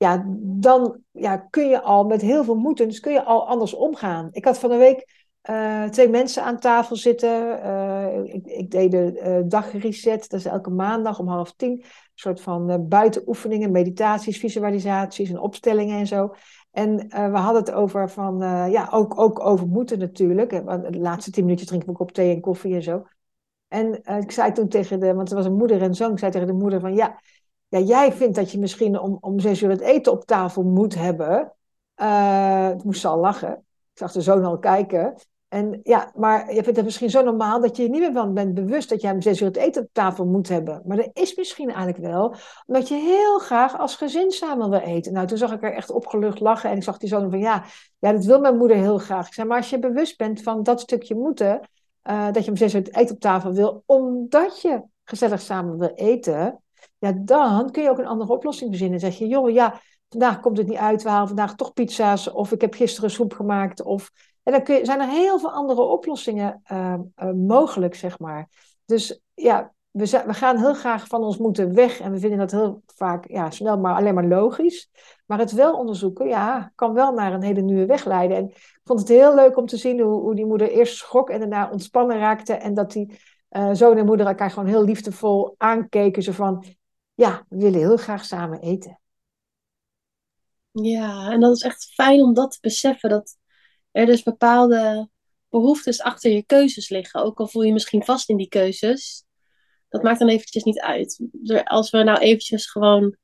ja, 0.01 0.25
dan 0.41 1.01
ja, 1.11 1.37
kun 1.37 1.69
je 1.69 1.81
al 1.81 2.03
met 2.03 2.21
heel 2.21 2.43
veel 2.43 2.55
moedens 2.55 2.99
kun 2.99 3.11
je 3.11 3.23
al 3.23 3.47
anders 3.47 3.73
omgaan. 3.73 4.29
Ik 4.31 4.45
had 4.45 4.59
van 4.59 4.71
een 4.71 4.77
week 4.77 5.29
uh, 5.49 5.83
twee 5.83 6.09
mensen 6.09 6.43
aan 6.43 6.59
tafel 6.59 6.95
zitten. 6.95 7.59
Uh, 7.65 8.23
ik, 8.23 8.45
ik, 8.45 8.71
deed 8.71 8.91
de 8.91 9.21
uh, 9.25 9.49
dagreset, 9.49 10.29
dat 10.29 10.39
is 10.39 10.45
elke 10.45 10.69
maandag 10.69 11.19
om 11.19 11.27
half 11.27 11.53
tien. 11.53 11.71
Een 11.71 11.83
soort 12.13 12.41
van 12.41 12.87
buitenoefeningen, 12.87 13.71
meditaties, 13.71 14.39
visualisaties 14.39 15.29
en 15.29 15.39
opstellingen 15.39 15.99
en 15.99 16.07
zo. 16.07 16.33
En 16.71 16.95
we 17.09 17.37
hadden 17.37 17.61
het 17.61 17.71
over 17.71 18.09
van, 18.09 18.37
ja, 18.71 18.87
ook, 18.91 19.19
ook 19.19 19.39
over 19.39 19.67
moeten 19.67 19.99
natuurlijk. 19.99 20.49
De 20.49 20.99
laatste 20.99 21.31
tien 21.31 21.43
minuutjes 21.43 21.67
drinken 21.67 21.89
we 21.89 21.93
ook 21.93 22.07
op 22.07 22.11
thee 22.11 22.35
en 22.35 22.41
koffie 22.41 22.75
en 22.75 22.83
zo. 22.83 23.03
En 23.67 24.03
ik 24.21 24.31
zei 24.31 24.51
toen 24.51 24.67
tegen 24.67 24.99
de, 24.99 25.13
want 25.13 25.29
er 25.29 25.35
was 25.35 25.45
een 25.45 25.57
moeder 25.57 25.81
en 25.81 25.95
zoon, 25.95 26.11
ik 26.11 26.19
zei 26.19 26.31
tegen 26.31 26.47
de 26.47 26.53
moeder 26.53 26.79
van, 26.79 26.93
ja, 26.95 27.19
ja, 27.71 27.79
jij 27.79 28.11
vindt 28.11 28.35
dat 28.35 28.51
je 28.51 28.59
misschien 28.59 28.99
om, 28.99 29.17
om 29.21 29.39
zes 29.39 29.61
uur 29.61 29.69
het 29.69 29.81
eten 29.81 30.11
op 30.11 30.25
tafel 30.25 30.63
moet 30.63 30.95
hebben. 30.95 31.53
Uh, 32.01 32.69
ik 32.77 32.83
moest 32.83 33.05
al 33.05 33.17
lachen. 33.17 33.51
Ik 33.91 33.97
zag 33.97 34.11
de 34.11 34.21
zoon 34.21 34.45
al 34.45 34.59
kijken. 34.59 35.15
En 35.47 35.79
ja, 35.83 36.11
maar 36.15 36.53
je 36.53 36.63
vindt 36.63 36.77
het 36.77 36.85
misschien 36.85 37.09
zo 37.09 37.23
normaal 37.23 37.61
dat 37.61 37.77
je 37.77 37.89
niet 37.89 37.99
meer 37.99 38.13
van 38.13 38.33
bent 38.33 38.53
bewust 38.53 38.89
dat 38.89 39.01
jij 39.01 39.11
om 39.11 39.21
zes 39.21 39.41
uur 39.41 39.47
het 39.47 39.57
eten 39.57 39.81
op 39.81 39.89
tafel 39.91 40.25
moet 40.25 40.47
hebben. 40.47 40.81
Maar 40.85 40.97
dat 40.97 41.09
is 41.13 41.35
misschien 41.35 41.69
eigenlijk 41.69 41.97
wel 41.97 42.35
omdat 42.65 42.87
je 42.87 42.95
heel 42.95 43.39
graag 43.39 43.77
als 43.77 43.95
gezin 43.95 44.31
samen 44.31 44.69
wil 44.69 44.79
eten. 44.79 45.13
Nou, 45.13 45.27
toen 45.27 45.37
zag 45.37 45.51
ik 45.51 45.63
er 45.63 45.73
echt 45.73 45.89
opgelucht 45.89 46.39
lachen 46.39 46.69
en 46.69 46.77
ik 46.77 46.83
zag 46.83 46.97
die 46.97 47.09
zoon 47.09 47.29
van 47.29 47.39
ja, 47.39 47.63
ja, 47.99 48.11
dat 48.11 48.25
wil 48.25 48.39
mijn 48.39 48.57
moeder 48.57 48.77
heel 48.77 48.97
graag. 48.97 49.27
Ik 49.27 49.33
zei, 49.33 49.47
maar 49.47 49.57
als 49.57 49.69
je 49.69 49.79
bewust 49.79 50.17
bent 50.17 50.41
van 50.41 50.63
dat 50.63 50.81
stukje 50.81 51.15
moeten, 51.15 51.59
uh, 52.09 52.31
dat 52.31 52.45
je 52.45 52.51
om 52.51 52.57
zes 52.57 52.73
uur 52.73 52.81
het 52.81 52.95
eten 52.95 53.15
op 53.15 53.21
tafel 53.21 53.53
wil, 53.53 53.83
omdat 53.85 54.61
je 54.61 54.81
gezellig 55.03 55.41
samen 55.41 55.77
wil 55.77 55.91
eten, 55.95 56.59
ja, 57.01 57.11
dan 57.11 57.71
kun 57.71 57.83
je 57.83 57.89
ook 57.89 57.97
een 57.97 58.07
andere 58.07 58.31
oplossing 58.31 58.69
verzinnen. 58.69 58.99
Dan 58.99 59.11
zeg 59.11 59.19
je, 59.19 59.27
joh, 59.27 59.49
ja, 59.49 59.81
vandaag 60.09 60.39
komt 60.39 60.57
het 60.57 60.67
niet 60.67 60.77
uit, 60.77 61.03
we 61.03 61.09
halen 61.09 61.27
vandaag 61.27 61.55
toch 61.55 61.73
pizza's, 61.73 62.31
of 62.31 62.51
ik 62.51 62.61
heb 62.61 62.73
gisteren 62.73 63.11
soep 63.11 63.33
gemaakt. 63.33 63.83
Of, 63.83 64.11
en 64.43 64.51
dan 64.51 64.63
kun 64.63 64.75
je, 64.75 64.85
zijn 64.85 64.99
er 64.99 65.09
heel 65.09 65.39
veel 65.39 65.51
andere 65.51 65.81
oplossingen 65.81 66.61
uh, 66.71 66.93
uh, 67.23 67.31
mogelijk, 67.31 67.95
zeg 67.95 68.19
maar. 68.19 68.49
Dus 68.85 69.21
ja, 69.33 69.73
we, 69.91 70.23
we, 70.25 70.33
gaan 70.33 70.57
heel 70.57 70.73
graag 70.73 71.07
van 71.07 71.23
ons 71.23 71.37
moeten 71.37 71.73
weg 71.73 71.99
en 71.99 72.11
we 72.11 72.19
vinden 72.19 72.39
dat 72.39 72.51
heel 72.51 72.81
vaak 72.85 73.27
ja, 73.27 73.49
snel 73.49 73.77
maar 73.77 73.95
alleen 73.95 74.13
maar 74.13 74.27
logisch. 74.27 74.89
Maar 75.25 75.39
het 75.39 75.51
wel 75.51 75.77
onderzoeken, 75.77 76.27
ja, 76.27 76.71
kan 76.75 76.93
wel 76.93 77.13
naar 77.13 77.33
een 77.33 77.43
hele 77.43 77.61
nieuwe 77.61 77.85
weg 77.85 78.05
leiden. 78.05 78.37
En 78.37 78.45
ik 78.49 78.79
vond 78.83 78.99
het 78.99 79.07
heel 79.07 79.35
leuk 79.35 79.57
om 79.57 79.65
te 79.65 79.77
zien 79.77 79.99
hoe, 79.99 80.21
hoe 80.21 80.35
die 80.35 80.45
moeder 80.45 80.69
eerst 80.69 80.97
schrok 80.97 81.29
en 81.29 81.39
daarna 81.39 81.69
ontspannen 81.71 82.19
raakte. 82.19 82.53
En 82.53 82.73
dat 82.73 82.91
die 82.91 83.19
uh, 83.51 83.69
zoon 83.71 83.97
en 83.97 84.05
moeder 84.05 84.27
elkaar 84.27 84.51
gewoon 84.51 84.69
heel 84.69 84.83
liefdevol 84.83 85.55
aankeken. 85.57 86.23
Zo 86.23 86.31
van, 86.31 86.65
ja, 87.21 87.45
we 87.49 87.57
willen 87.57 87.79
heel 87.79 87.97
graag 87.97 88.25
samen 88.25 88.61
eten. 88.61 88.99
Ja, 90.71 91.31
en 91.31 91.39
dat 91.39 91.55
is 91.55 91.61
echt 91.61 91.93
fijn 91.93 92.21
om 92.21 92.33
dat 92.33 92.51
te 92.51 92.57
beseffen. 92.61 93.09
Dat 93.09 93.37
er 93.91 94.05
dus 94.05 94.23
bepaalde 94.23 95.09
behoeftes 95.49 96.01
achter 96.01 96.31
je 96.31 96.45
keuzes 96.45 96.89
liggen. 96.89 97.23
Ook 97.23 97.39
al 97.39 97.47
voel 97.47 97.61
je 97.61 97.73
misschien 97.73 98.03
vast 98.03 98.29
in 98.29 98.37
die 98.37 98.47
keuzes. 98.47 99.25
Dat 99.89 100.03
maakt 100.03 100.19
dan 100.19 100.29
eventjes 100.29 100.63
niet 100.63 100.79
uit. 100.79 101.19
Als 101.63 101.89
we 101.89 102.03
nou 102.03 102.19
eventjes 102.19 102.71
gewoon 102.71 103.17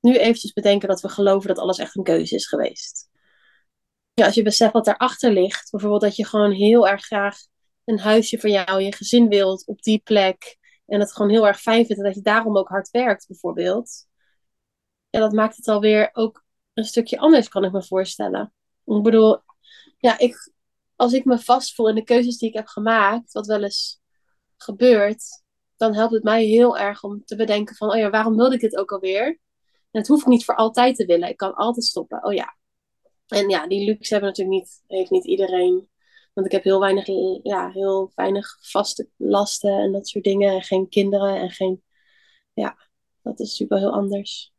nu 0.00 0.16
eventjes 0.16 0.52
bedenken 0.52 0.88
dat 0.88 1.00
we 1.00 1.08
geloven 1.08 1.48
dat 1.48 1.58
alles 1.58 1.78
echt 1.78 1.96
een 1.96 2.02
keuze 2.02 2.34
is 2.34 2.46
geweest. 2.46 3.08
Ja, 4.14 4.24
als 4.24 4.34
je 4.34 4.42
beseft 4.42 4.72
wat 4.72 4.84
daarachter 4.84 5.32
ligt. 5.32 5.70
Bijvoorbeeld 5.70 6.02
dat 6.02 6.16
je 6.16 6.26
gewoon 6.26 6.52
heel 6.52 6.88
erg 6.88 7.04
graag 7.04 7.38
een 7.84 7.98
huisje 7.98 8.38
voor 8.38 8.50
jou, 8.50 8.82
je 8.82 8.92
gezin 8.92 9.28
wilt 9.28 9.66
op 9.66 9.82
die 9.82 10.00
plek. 10.04 10.58
En 10.86 11.00
het 11.00 11.12
gewoon 11.12 11.30
heel 11.30 11.46
erg 11.46 11.60
fijn 11.60 11.86
vindt 11.86 12.00
en 12.00 12.06
dat 12.06 12.14
je 12.14 12.22
daarom 12.22 12.58
ook 12.58 12.68
hard 12.68 12.90
werkt, 12.90 13.26
bijvoorbeeld. 13.26 14.06
Ja, 15.10 15.20
dat 15.20 15.32
maakt 15.32 15.56
het 15.56 15.68
alweer 15.68 16.10
ook 16.12 16.44
een 16.74 16.84
stukje 16.84 17.18
anders, 17.18 17.48
kan 17.48 17.64
ik 17.64 17.72
me 17.72 17.82
voorstellen. 17.82 18.52
Ik 18.84 19.02
bedoel, 19.02 19.40
ja, 19.98 20.18
ik, 20.18 20.52
als 20.96 21.12
ik 21.12 21.24
me 21.24 21.38
vastvoel 21.38 21.88
in 21.88 21.94
de 21.94 22.04
keuzes 22.04 22.38
die 22.38 22.48
ik 22.48 22.54
heb 22.54 22.66
gemaakt, 22.66 23.32
wat 23.32 23.46
wel 23.46 23.62
eens 23.62 24.00
gebeurt, 24.56 25.42
dan 25.76 25.94
helpt 25.94 26.12
het 26.12 26.22
mij 26.22 26.44
heel 26.44 26.78
erg 26.78 27.02
om 27.02 27.24
te 27.24 27.36
bedenken 27.36 27.76
van, 27.76 27.90
oh 27.90 27.96
ja, 27.96 28.10
waarom 28.10 28.36
wilde 28.36 28.54
ik 28.54 28.60
dit 28.60 28.76
ook 28.76 28.92
alweer? 28.92 29.26
En 29.90 30.02
het 30.02 30.06
hoeft 30.06 30.26
niet 30.26 30.44
voor 30.44 30.56
altijd 30.56 30.96
te 30.96 31.06
willen. 31.06 31.28
Ik 31.28 31.36
kan 31.36 31.54
altijd 31.54 31.84
stoppen. 31.84 32.24
Oh 32.24 32.32
ja. 32.32 32.56
En 33.26 33.48
ja, 33.48 33.66
die 33.66 33.84
luxe 33.84 34.12
hebben 34.12 34.30
natuurlijk 34.30 34.58
niet, 34.58 34.82
heeft 34.86 35.10
niet 35.10 35.24
iedereen. 35.24 35.88
Want 36.36 36.48
ik 36.48 36.54
heb 36.54 36.64
heel 36.64 36.80
weinig, 36.80 37.06
ja, 37.42 37.70
heel 37.70 38.12
weinig 38.14 38.56
vaste 38.60 39.08
lasten 39.16 39.78
en 39.78 39.92
dat 39.92 40.08
soort 40.08 40.24
dingen. 40.24 40.54
En 40.54 40.62
geen 40.62 40.88
kinderen 40.88 41.36
en 41.36 41.50
geen. 41.50 41.82
Ja, 42.52 42.76
dat 43.22 43.40
is 43.40 43.64
wel 43.68 43.78
heel 43.78 43.92
anders. 43.92 44.54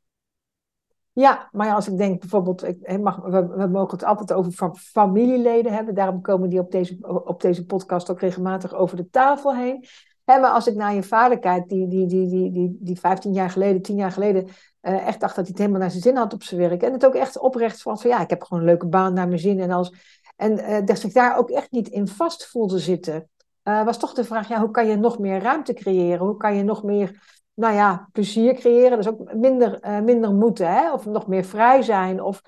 Ja, 1.13 1.49
maar 1.51 1.73
als 1.73 1.87
ik 1.87 1.97
denk 1.97 2.19
bijvoorbeeld, 2.19 2.63
ik 2.63 2.99
mag, 2.99 3.15
we, 3.17 3.47
we, 3.47 3.67
mogen 3.67 3.97
het 3.97 4.03
altijd 4.03 4.33
over 4.33 4.75
familieleden 4.75 5.73
hebben. 5.73 5.95
Daarom 5.95 6.21
komen 6.21 6.49
die 6.49 6.59
op 6.59 6.71
deze, 6.71 6.97
op 7.25 7.41
deze 7.41 7.65
podcast 7.65 8.09
ook 8.09 8.19
regelmatig 8.19 8.73
over 8.73 8.97
de 8.97 9.09
tafel 9.09 9.55
heen. 9.55 9.85
Hè, 10.23 10.39
maar 10.39 10.51
als 10.51 10.67
ik 10.67 10.75
naar 10.75 10.93
je 10.93 11.03
vader 11.03 11.39
kijk, 11.39 11.69
die, 11.69 11.87
die, 11.87 12.07
die, 12.07 12.27
die, 12.27 12.51
die, 12.51 12.77
die 12.79 12.99
15 12.99 13.33
jaar 13.33 13.49
geleden, 13.49 13.81
10 13.81 13.95
jaar 13.95 14.11
geleden, 14.11 14.47
uh, 14.81 15.07
echt 15.07 15.19
dacht 15.19 15.35
dat 15.35 15.45
hij 15.45 15.47
het 15.47 15.57
helemaal 15.57 15.79
naar 15.79 15.91
zijn 15.91 16.03
zin 16.03 16.15
had 16.15 16.33
op 16.33 16.43
zijn 16.43 16.59
werk. 16.61 16.83
En 16.83 16.93
het 16.93 17.05
ook 17.05 17.15
echt 17.15 17.39
oprecht 17.39 17.81
van, 17.81 17.99
van 17.99 18.09
ja, 18.09 18.21
ik 18.21 18.29
heb 18.29 18.43
gewoon 18.43 18.63
een 18.63 18.69
leuke 18.69 18.87
baan 18.87 19.13
naar 19.13 19.27
mijn 19.27 19.39
zin. 19.39 19.59
En, 19.59 19.71
als, 19.71 20.16
en 20.37 20.59
uh, 20.59 20.85
dat 20.85 20.99
zich 20.99 21.11
daar 21.11 21.37
ook 21.37 21.49
echt 21.49 21.71
niet 21.71 21.87
in 21.87 22.07
vast 22.07 22.47
voelde 22.47 22.79
zitten. 22.79 23.29
Uh, 23.63 23.85
was 23.85 23.99
toch 23.99 24.13
de 24.13 24.23
vraag, 24.23 24.47
ja, 24.47 24.59
hoe 24.59 24.71
kan 24.71 24.87
je 24.87 24.95
nog 24.95 25.19
meer 25.19 25.41
ruimte 25.41 25.73
creëren? 25.73 26.25
Hoe 26.25 26.37
kan 26.37 26.55
je 26.55 26.63
nog 26.63 26.83
meer, 26.83 27.21
nou 27.53 27.73
ja, 27.73 28.09
plezier 28.11 28.53
creëren? 28.53 28.97
Dus 28.97 29.07
ook 29.07 29.33
minder, 29.33 30.01
minder 30.03 30.33
moeten, 30.33 30.71
hè? 30.73 30.93
of 30.93 31.05
nog 31.05 31.27
meer 31.27 31.43
vrij 31.43 31.81
zijn. 31.81 32.21
Of, 32.21 32.41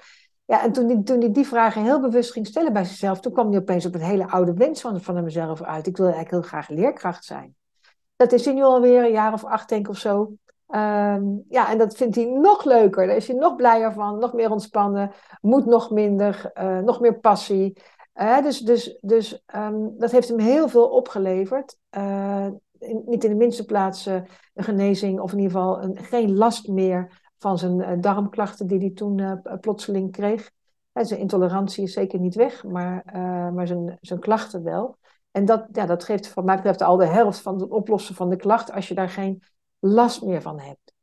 ja, 0.45 0.63
en 0.63 0.71
toen 0.71 0.89
hij 0.89 1.01
toen 1.03 1.19
die, 1.19 1.31
die 1.31 1.47
vragen 1.47 1.83
heel 1.83 2.01
bewust 2.01 2.31
ging 2.31 2.47
stellen 2.47 2.73
bij 2.73 2.83
zichzelf, 2.83 3.19
toen 3.19 3.33
kwam 3.33 3.49
hij 3.49 3.59
opeens 3.59 3.85
op 3.85 3.93
een 3.93 4.01
hele 4.01 4.27
oude 4.27 4.53
wens 4.53 4.81
van, 4.81 5.01
van 5.01 5.15
hemzelf 5.15 5.61
uit. 5.61 5.87
Ik 5.87 5.97
wil 5.97 6.05
eigenlijk 6.05 6.35
heel 6.35 6.49
graag 6.49 6.69
leerkracht 6.69 7.25
zijn. 7.25 7.55
Dat 8.15 8.31
is 8.31 8.45
hij 8.45 8.53
nu 8.53 8.63
alweer 8.63 9.03
een 9.03 9.11
jaar 9.11 9.33
of 9.33 9.45
acht, 9.45 9.69
denk 9.69 9.85
ik, 9.85 9.91
of 9.91 9.97
zo. 9.97 10.33
Um, 10.75 11.43
ja, 11.47 11.71
en 11.71 11.77
dat 11.77 11.95
vindt 11.95 12.15
hij 12.15 12.25
nog 12.25 12.63
leuker. 12.63 13.07
Daar 13.07 13.15
is 13.15 13.27
hij 13.27 13.37
nog 13.37 13.55
blijer 13.55 13.93
van, 13.93 14.19
nog 14.19 14.33
meer 14.33 14.51
ontspannen, 14.51 15.11
moet 15.41 15.65
nog 15.65 15.91
minder, 15.91 16.51
uh, 16.53 16.79
nog 16.79 16.99
meer 16.99 17.19
passie. 17.19 17.81
Uh, 18.15 18.41
dus 18.41 18.59
dus, 18.59 18.97
dus 19.01 19.43
um, 19.55 19.93
dat 19.97 20.11
heeft 20.11 20.27
hem 20.27 20.39
heel 20.39 20.67
veel 20.67 20.89
opgeleverd. 20.89 21.77
In, 22.79 23.03
niet 23.05 23.23
in 23.23 23.29
de 23.29 23.35
minste 23.35 23.65
plaats 23.65 24.05
een 24.05 24.27
genezing, 24.53 25.19
of 25.19 25.31
in 25.31 25.37
ieder 25.39 25.51
geval 25.51 25.83
een, 25.83 25.97
geen 25.97 26.35
last 26.35 26.67
meer 26.67 27.21
van 27.37 27.57
zijn 27.57 28.01
darmklachten 28.01 28.67
die 28.67 28.79
hij 28.79 28.91
toen 28.91 29.41
plotseling 29.61 30.11
kreeg. 30.11 30.51
zijn 30.93 31.19
intolerantie 31.19 31.83
is 31.83 31.93
zeker 31.93 32.19
niet 32.19 32.35
weg, 32.35 32.63
maar, 32.63 33.03
maar 33.53 33.67
zijn, 33.67 33.97
zijn 34.01 34.19
klachten 34.19 34.63
wel. 34.63 34.97
En 35.31 35.45
dat, 35.45 35.67
ja, 35.71 35.85
dat 35.85 36.03
geeft 36.03 36.33
wat 36.33 36.45
mij 36.45 36.55
betreft 36.55 36.81
al 36.81 36.97
de 36.97 37.05
helft 37.05 37.41
van 37.41 37.59
het 37.59 37.69
oplossen 37.69 38.15
van 38.15 38.29
de 38.29 38.35
klacht 38.35 38.71
als 38.71 38.87
je 38.87 38.93
daar 38.93 39.09
geen 39.09 39.43
last 39.79 40.21
meer 40.21 40.41
van 40.41 40.59
hebt. 40.59 40.93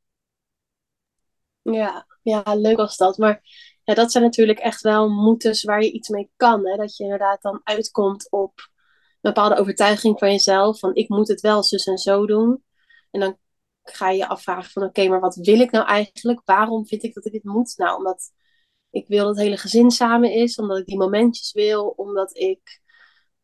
Ja, 1.62 2.06
ja 2.22 2.42
leuk 2.54 2.76
was 2.76 2.96
dat. 2.96 3.18
Maar 3.18 3.40
ja, 3.84 3.94
dat 3.94 4.12
zijn 4.12 4.24
natuurlijk 4.24 4.58
echt 4.58 4.80
wel 4.80 5.08
moetes 5.08 5.64
waar 5.64 5.82
je 5.82 5.92
iets 5.92 6.08
mee 6.08 6.30
kan. 6.36 6.66
Hè? 6.66 6.76
Dat 6.76 6.96
je 6.96 7.02
inderdaad 7.02 7.42
dan 7.42 7.60
uitkomt 7.64 8.30
op 8.30 8.58
een 8.58 9.32
bepaalde 9.32 9.56
overtuiging 9.56 10.18
van 10.18 10.30
jezelf. 10.30 10.78
Van 10.78 10.94
ik 10.94 11.08
moet 11.08 11.28
het 11.28 11.40
wel 11.40 11.62
zus 11.62 11.86
en 11.86 11.98
zo 11.98 12.26
doen. 12.26 12.64
En 13.10 13.20
dan 13.20 13.38
ga 13.82 14.10
je 14.10 14.18
je 14.18 14.28
afvragen 14.28 14.70
van 14.70 14.82
oké, 14.82 15.08
maar 15.08 15.20
wat 15.20 15.36
wil 15.36 15.60
ik 15.60 15.70
nou 15.70 15.86
eigenlijk? 15.86 16.40
Waarom 16.44 16.86
vind 16.86 17.02
ik 17.02 17.14
dat 17.14 17.26
ik 17.26 17.32
dit 17.32 17.44
moet? 17.44 17.76
Nou, 17.76 17.96
omdat 17.96 18.32
ik 18.90 19.08
wil 19.08 19.24
dat 19.24 19.34
het 19.34 19.44
hele 19.44 19.56
gezin 19.56 19.90
samen 19.90 20.32
is. 20.32 20.56
Omdat 20.56 20.78
ik 20.78 20.86
die 20.86 20.98
momentjes 20.98 21.52
wil. 21.52 21.88
Omdat 21.88 22.36
ik 22.36 22.84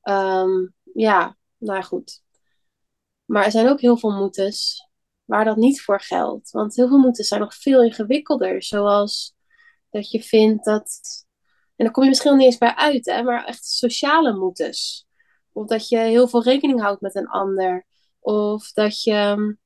Um, 0.03 0.75
ja, 0.95 1.37
nou 1.59 1.83
goed. 1.83 2.23
Maar 3.25 3.45
er 3.45 3.51
zijn 3.51 3.69
ook 3.69 3.81
heel 3.81 3.97
veel 3.97 4.11
moetes 4.11 4.89
waar 5.33 5.45
dat 5.45 5.57
niet 5.57 5.83
voor 5.83 6.01
geldt. 6.01 6.51
Want 6.51 6.77
heel 6.77 6.89
veel 6.89 6.99
moetes 6.99 7.29
zijn 7.29 7.41
nog 7.41 7.55
veel 7.55 7.83
ingewikkelder. 7.83 8.63
Zoals 8.63 9.35
dat 9.91 10.11
je 10.11 10.23
vindt 10.23 10.65
dat. 10.65 11.01
En 11.77 11.85
daar 11.85 11.91
kom 11.91 12.03
je 12.03 12.09
misschien 12.09 12.37
niet 12.37 12.47
eens 12.47 12.59
bij 12.59 12.75
uit, 12.75 13.07
hè, 13.07 13.23
maar 13.23 13.45
echt 13.45 13.65
sociale 13.65 14.33
moetes. 14.33 15.07
Of 15.53 15.67
dat 15.67 15.89
je 15.89 15.99
heel 15.99 16.29
veel 16.29 16.43
rekening 16.43 16.81
houdt 16.81 17.01
met 17.01 17.15
een 17.15 17.29
ander. 17.29 17.87
Of 18.21 18.73
dat 18.73 19.03
je. 19.03 19.57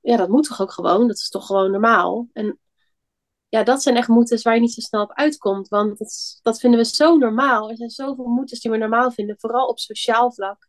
Ja, 0.00 0.16
dat 0.16 0.28
moet 0.28 0.46
toch 0.48 0.60
ook 0.60 0.72
gewoon? 0.72 1.06
Dat 1.08 1.16
is 1.16 1.28
toch 1.28 1.46
gewoon 1.46 1.70
normaal? 1.70 2.28
En 2.32 2.58
ja, 3.48 3.62
dat 3.62 3.82
zijn 3.82 3.96
echt 3.96 4.08
moetes 4.08 4.42
waar 4.42 4.54
je 4.54 4.60
niet 4.60 4.72
zo 4.72 4.80
snel 4.80 5.02
op 5.02 5.12
uitkomt. 5.12 5.68
Want 5.68 5.98
dat, 6.42 6.60
vinden 6.60 6.80
we 6.80 6.86
zo 6.86 7.16
normaal. 7.16 7.70
Er 7.70 7.76
zijn 7.76 7.90
zoveel 7.90 8.26
moetes 8.26 8.60
die 8.60 8.70
we 8.70 8.76
normaal 8.76 9.10
vinden, 9.10 9.36
vooral 9.38 9.66
op 9.66 9.78
sociaal 9.78 10.32
vlak. 10.32 10.68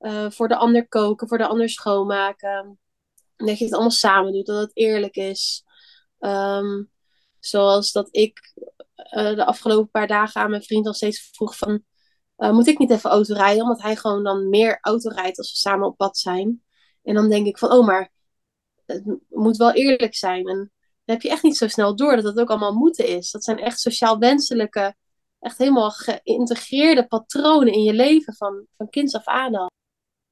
Uh, 0.00 0.30
voor 0.30 0.48
de 0.48 0.56
ander 0.56 0.88
koken, 0.88 1.28
voor 1.28 1.38
de 1.38 1.46
ander 1.46 1.68
schoonmaken. 1.68 2.78
Dat 3.46 3.58
je 3.58 3.64
het 3.64 3.72
allemaal 3.72 3.90
samen 3.90 4.32
doet, 4.32 4.46
dat 4.46 4.60
het 4.60 4.76
eerlijk 4.76 5.16
is. 5.16 5.64
Um, 6.18 6.90
zoals 7.38 7.92
dat 7.92 8.08
ik 8.10 8.52
uh, 9.16 9.34
de 9.34 9.44
afgelopen 9.44 9.90
paar 9.90 10.06
dagen 10.06 10.40
aan 10.40 10.50
mijn 10.50 10.62
vriend 10.62 10.86
al 10.86 10.94
steeds 10.94 11.30
vroeg 11.32 11.56
van... 11.56 11.82
Uh, 12.38 12.50
moet 12.52 12.66
ik 12.66 12.78
niet 12.78 12.90
even 12.90 13.10
auto 13.10 13.34
rijden? 13.34 13.62
Omdat 13.62 13.82
hij 13.82 13.96
gewoon 13.96 14.24
dan 14.24 14.48
meer 14.48 14.78
auto 14.80 15.10
rijdt 15.10 15.38
als 15.38 15.50
we 15.50 15.56
samen 15.56 15.86
op 15.86 15.96
pad 15.96 16.18
zijn. 16.18 16.62
En 17.02 17.14
dan 17.14 17.28
denk 17.28 17.46
ik 17.46 17.58
van, 17.58 17.72
oh, 17.72 17.86
maar 17.86 18.12
het 18.86 19.04
moet 19.28 19.56
wel 19.56 19.72
eerlijk 19.72 20.14
zijn. 20.14 20.48
En 20.48 20.56
dan 21.04 21.14
heb 21.14 21.22
je 21.22 21.28
echt 21.28 21.42
niet 21.42 21.56
zo 21.56 21.68
snel 21.68 21.96
door 21.96 22.14
dat 22.14 22.24
dat 22.24 22.38
ook 22.38 22.50
allemaal 22.50 22.74
moeten 22.74 23.06
is. 23.06 23.30
Dat 23.30 23.44
zijn 23.44 23.58
echt 23.58 23.80
sociaal 23.80 24.18
wenselijke, 24.18 24.94
echt 25.38 25.58
helemaal 25.58 25.90
geïntegreerde 25.90 27.06
patronen 27.06 27.72
in 27.72 27.82
je 27.82 27.92
leven 27.92 28.34
van, 28.34 28.66
van 28.76 28.88
kinds 28.90 29.14
af 29.14 29.24
aan 29.24 29.54
al. 29.54 29.70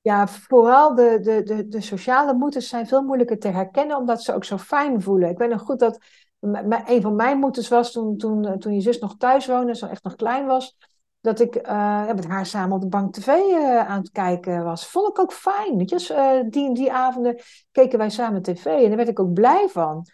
Ja, 0.03 0.29
vooral 0.29 0.95
de, 0.95 1.19
de, 1.23 1.43
de, 1.43 1.69
de 1.69 1.81
sociale 1.81 2.35
moeders 2.35 2.69
zijn 2.69 2.87
veel 2.87 3.03
moeilijker 3.03 3.39
te 3.39 3.49
herkennen, 3.49 3.97
omdat 3.97 4.23
ze 4.23 4.35
ook 4.35 4.45
zo 4.45 4.59
fijn 4.59 5.03
voelen. 5.03 5.29
Ik 5.29 5.39
weet 5.39 5.51
nog 5.51 5.63
goed 5.63 5.79
dat 5.79 5.99
een 6.41 7.03
van 7.03 7.15
mijn 7.15 7.39
moeders 7.39 7.69
was 7.69 7.93
toen, 7.93 8.17
toen, 8.17 8.59
toen 8.59 8.75
je 8.75 8.81
zus 8.81 8.99
nog 8.99 9.17
thuis 9.17 9.47
woonde, 9.47 9.77
zo 9.77 9.87
echt 9.87 10.05
nog 10.05 10.17
klein 10.17 10.47
was, 10.47 10.77
dat 11.21 11.41
ik 11.41 11.69
uh, 11.69 12.07
met 12.07 12.27
haar 12.27 12.47
samen 12.47 12.77
op 12.77 12.81
de 12.81 12.89
bank 12.89 13.15
tv 13.15 13.27
uh, 13.27 13.89
aan 13.89 14.01
het 14.01 14.11
kijken 14.11 14.65
was. 14.65 14.87
Vond 14.87 15.09
ik 15.09 15.19
ook 15.19 15.33
fijn. 15.33 15.77
Weet 15.77 15.91
je? 15.91 16.15
Uh, 16.45 16.51
die, 16.51 16.75
die 16.75 16.93
avonden 16.93 17.39
keken 17.73 17.99
wij 17.99 18.11
samen 18.11 18.43
tv 18.43 18.65
en 18.65 18.89
daar 18.89 18.97
werd 18.97 19.09
ik 19.09 19.21
ook 19.21 19.33
blij 19.33 19.69
van. 19.69 20.07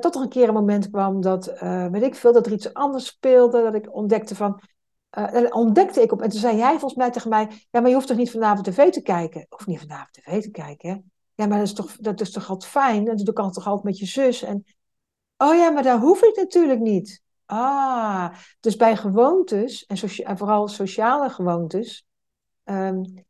Tot 0.00 0.14
er 0.14 0.20
een 0.20 0.28
keer 0.28 0.48
een 0.48 0.54
moment 0.54 0.90
kwam 0.90 1.20
dat, 1.20 1.52
weet 1.90 2.02
ik 2.02 2.14
veel, 2.14 2.32
dat 2.32 2.46
er 2.46 2.52
iets 2.52 2.74
anders 2.74 3.06
speelde. 3.06 3.62
Dat 3.62 3.74
ik 3.74 3.94
ontdekte 3.94 4.34
van, 4.34 4.60
uh, 5.18 5.46
ontdekte 5.48 6.02
ik 6.02 6.12
op. 6.12 6.22
En 6.22 6.28
toen 6.28 6.40
zei 6.40 6.56
jij 6.56 6.70
volgens 6.70 6.94
mij 6.94 7.10
tegen 7.10 7.30
mij, 7.30 7.48
ja, 7.70 7.80
maar 7.80 7.88
je 7.88 7.94
hoeft 7.94 8.06
toch 8.06 8.16
niet 8.16 8.30
vanavond 8.30 8.66
tv 8.66 8.90
te 8.90 9.02
kijken? 9.02 9.46
Of 9.48 9.66
niet 9.66 9.80
vanavond 9.80 10.12
tv 10.12 10.42
te 10.42 10.50
kijken? 10.50 11.12
Ja, 11.34 11.46
maar 11.46 11.58
dat 11.58 11.66
is 11.66 11.74
toch, 11.74 11.96
dat 11.96 12.20
is 12.20 12.30
toch 12.30 12.48
altijd 12.48 12.70
fijn? 12.70 13.08
En 13.08 13.16
dat 13.16 13.32
kan 13.32 13.44
het 13.44 13.54
toch 13.54 13.66
altijd 13.66 13.84
met 13.84 13.98
je 13.98 14.06
zus? 14.06 14.42
En, 14.42 14.64
oh 15.36 15.54
ja, 15.54 15.70
maar 15.70 15.82
daar 15.82 15.98
hoef 15.98 16.22
ik 16.22 16.36
natuurlijk 16.36 16.80
niet. 16.80 17.22
Ah, 17.46 18.34
dus 18.60 18.76
bij 18.76 18.96
gewoontes, 18.96 19.86
en, 19.86 20.38
vooral 20.38 20.68
sociale 20.68 21.30
gewoontes, 21.30 22.06
um, 22.64 23.24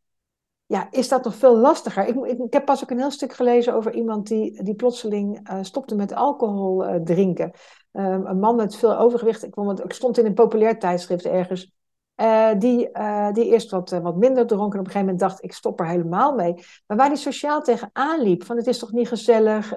ja, 0.66 0.90
is 0.90 1.08
dat 1.08 1.24
nog 1.24 1.34
veel 1.34 1.56
lastiger. 1.56 2.06
Ik, 2.06 2.16
ik, 2.16 2.38
ik, 2.38 2.52
heb 2.52 2.64
pas 2.64 2.82
ook 2.82 2.90
een 2.90 2.98
heel 2.98 3.10
stuk 3.10 3.32
gelezen 3.32 3.74
over 3.74 3.94
iemand 3.94 4.26
die, 4.26 4.62
die 4.62 4.74
plotseling 4.74 5.50
uh, 5.50 5.58
stopte 5.62 5.94
met 5.94 6.12
alcohol 6.12 6.88
uh, 6.88 6.94
drinken. 6.94 7.52
Um, 7.92 8.26
een 8.26 8.38
man 8.38 8.56
met 8.56 8.76
veel 8.76 8.98
overgewicht. 8.98 9.42
Ik, 9.42 9.56
ik 9.84 9.92
stond 9.92 10.18
in 10.18 10.26
een 10.26 10.34
populair 10.34 10.78
tijdschrift 10.78 11.24
ergens. 11.24 11.72
Uh, 12.16 12.50
die, 12.58 12.90
die 13.32 13.44
eerst 13.44 13.70
wat, 13.70 13.90
wat 13.90 14.16
minder 14.16 14.46
dronk 14.46 14.72
en 14.72 14.78
op 14.78 14.86
een 14.86 14.92
gegeven 14.92 15.00
moment 15.00 15.18
dacht, 15.18 15.44
ik 15.44 15.52
stop 15.52 15.80
er 15.80 15.86
helemaal 15.86 16.34
mee. 16.34 16.54
Maar 16.86 16.96
waar 16.96 17.08
die 17.08 17.18
sociaal 17.18 17.62
tegenaan 17.62 18.20
liep, 18.20 18.44
van 18.44 18.56
het 18.56 18.66
is 18.66 18.78
toch 18.78 18.92
niet 18.92 19.08
gezellig, 19.08 19.74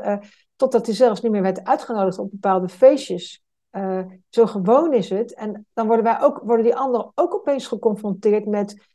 totdat 0.56 0.86
hij 0.86 0.96
zelfs 0.96 1.22
niet 1.22 1.32
meer 1.32 1.42
werd 1.42 1.64
uitgenodigd 1.64 2.18
op 2.18 2.32
bepaalde 2.32 2.70
feestjes. 2.70 3.44
zo 4.30 4.46
gewoon 4.46 4.94
is 4.94 5.10
het. 5.10 5.34
En 5.34 5.66
dan 5.74 5.88
worden, 5.88 6.06
wij 6.06 6.22
ook, 6.22 6.42
worden 6.44 6.66
die 6.66 6.76
anderen 6.76 7.12
ook 7.16 7.34
opeens 7.34 7.68
geconfronteerd 7.68 8.46
met 8.46 8.94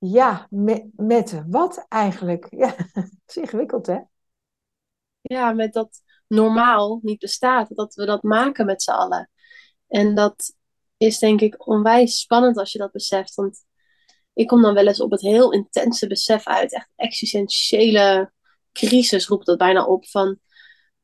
ja, 0.00 0.46
met, 0.50 0.86
met 0.96 1.42
wat 1.46 1.86
eigenlijk? 1.88 2.46
Ja, 2.56 2.74
het 2.92 3.12
is 3.26 3.36
ingewikkeld, 3.36 3.86
hè? 3.86 3.98
Ja, 5.20 5.52
met 5.52 5.72
dat 5.72 6.02
normaal 6.30 6.98
niet 7.02 7.18
bestaat. 7.18 7.76
Dat 7.76 7.94
we 7.94 8.06
dat 8.06 8.22
maken 8.22 8.66
met 8.66 8.82
z'n 8.82 8.90
allen. 8.90 9.30
En 9.88 10.14
dat 10.14 10.54
is 10.96 11.18
denk 11.18 11.40
ik 11.40 11.66
onwijs 11.68 12.20
spannend 12.20 12.56
als 12.56 12.72
je 12.72 12.78
dat 12.78 12.92
beseft. 12.92 13.34
Want 13.34 13.64
ik 14.32 14.46
kom 14.46 14.62
dan 14.62 14.74
wel 14.74 14.86
eens 14.86 15.00
op 15.00 15.10
het 15.10 15.20
heel 15.20 15.52
intense 15.52 16.06
besef 16.06 16.46
uit. 16.46 16.74
Echt 16.74 16.92
existentiële 16.96 18.32
crisis 18.72 19.26
roept 19.26 19.46
dat 19.46 19.58
bijna 19.58 19.84
op. 19.84 20.06
Van 20.06 20.38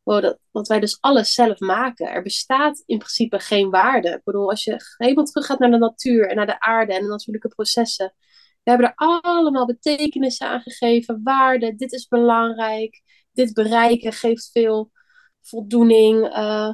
wow, 0.03 0.23
dat, 0.23 0.39
dat 0.53 0.69
wij 0.69 0.81
dus 0.81 1.01
alles 1.01 1.33
zelf 1.35 1.59
maken. 1.59 2.11
Er 2.11 2.23
bestaat 2.23 2.83
in 2.87 2.99
principe 2.99 3.39
geen 3.39 3.71
waarde. 3.71 4.09
Ik 4.09 4.25
bedoel, 4.25 4.51
als 4.51 4.65
je 4.65 4.95
helemaal 4.97 5.25
terug 5.25 5.47
gaat 5.47 5.59
naar 5.59 5.71
de 5.71 5.79
natuur 5.79 6.29
en 6.29 6.37
naar 6.37 6.47
de 6.47 6.61
aarde 6.61 6.95
en 6.95 7.03
de 7.03 7.09
natuurlijke 7.09 7.49
processen 7.49 8.15
we 8.67 8.73
hebben 8.73 8.91
er 8.97 8.97
allemaal 8.97 9.67
betekenissen 9.67 10.49
aan 10.49 10.61
gegeven, 10.61 11.21
waarde, 11.25 11.75
dit 11.75 11.93
is 11.93 12.09
belangrijk, 12.09 13.03
dit 13.33 13.55
bereiken 13.55 14.13
geeft 14.13 14.51
veel 14.53 14.91
voldoening. 15.49 16.37
Uh, 16.37 16.73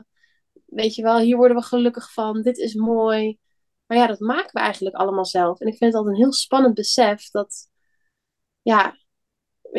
weet 0.66 0.94
je 0.94 1.02
wel, 1.02 1.18
hier 1.18 1.36
worden 1.36 1.56
we 1.56 1.62
gelukkig 1.62 2.12
van, 2.12 2.42
dit 2.42 2.58
is 2.58 2.74
mooi. 2.74 3.38
Maar 3.86 3.98
ja, 3.98 4.06
dat 4.06 4.20
maken 4.20 4.52
we 4.52 4.60
eigenlijk 4.60 4.96
allemaal 4.96 5.26
zelf. 5.26 5.60
En 5.60 5.66
ik 5.66 5.76
vind 5.76 5.92
het 5.92 5.94
altijd 5.94 6.14
een 6.14 6.22
heel 6.22 6.32
spannend 6.32 6.74
besef 6.74 7.30
dat, 7.30 7.68
ja, 8.62 8.96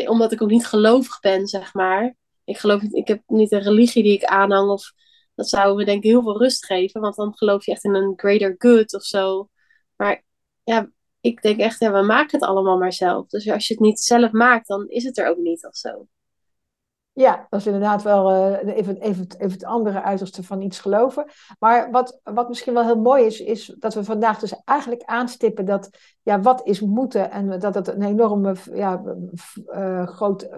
omdat 0.05 0.31
ik 0.31 0.41
ook 0.41 0.49
niet 0.49 0.67
gelovig 0.67 1.19
ben, 1.19 1.47
zeg 1.47 1.73
maar. 1.73 2.15
Ik 2.43 2.57
geloof 2.57 2.81
niet, 2.81 2.93
ik 2.93 3.07
heb 3.07 3.23
niet 3.27 3.51
een 3.51 3.61
religie 3.61 4.03
die 4.03 4.13
ik 4.13 4.23
aanhang 4.23 4.69
of 4.69 4.93
dat 5.35 5.49
zou 5.49 5.75
me 5.75 5.85
denk 5.85 6.03
ik 6.03 6.09
heel 6.09 6.21
veel 6.21 6.37
rust 6.37 6.65
geven, 6.65 7.01
want 7.01 7.15
dan 7.15 7.37
geloof 7.37 7.65
je 7.65 7.71
echt 7.71 7.83
in 7.83 7.95
een 7.95 8.13
greater 8.15 8.55
good 8.57 8.93
of 8.93 9.03
zo. 9.03 9.49
Maar 9.95 10.23
ja, 10.63 10.91
ik 11.21 11.41
denk 11.41 11.59
echt, 11.59 11.79
we 11.79 12.01
maken 12.01 12.39
het 12.39 12.49
allemaal 12.49 12.77
maar 12.77 12.93
zelf. 12.93 13.27
Dus 13.27 13.49
als 13.49 13.67
je 13.67 13.73
het 13.73 13.83
niet 13.83 13.99
zelf 13.99 14.31
maakt, 14.31 14.67
dan 14.67 14.87
is 14.87 15.03
het 15.03 15.17
er 15.17 15.27
ook 15.27 15.37
niet 15.37 15.65
of 15.65 15.75
zo. 15.75 16.07
Ja, 17.15 17.47
dat 17.49 17.59
is 17.59 17.65
inderdaad 17.65 18.01
wel 18.01 18.31
uh, 18.31 18.75
even, 18.75 18.97
even, 18.97 19.27
even 19.37 19.51
het 19.51 19.65
andere 19.65 20.01
uiterste 20.01 20.43
van 20.43 20.61
iets 20.61 20.79
geloven. 20.79 21.25
Maar 21.59 21.91
wat, 21.91 22.19
wat 22.23 22.47
misschien 22.47 22.73
wel 22.73 22.83
heel 22.83 22.99
mooi 22.99 23.25
is, 23.25 23.39
is 23.39 23.75
dat 23.79 23.93
we 23.93 24.03
vandaag 24.03 24.39
dus 24.39 24.55
eigenlijk 24.65 25.03
aanstippen 25.03 25.65
dat, 25.65 25.89
ja, 26.21 26.41
wat 26.41 26.65
is 26.65 26.81
moeten 26.81 27.31
en 27.31 27.59
dat 27.59 27.75
het 27.75 27.87
een 27.87 28.01
enorme 28.01 28.55
ja, 28.73 29.01
uh, 29.75 30.07
groot 30.07 30.49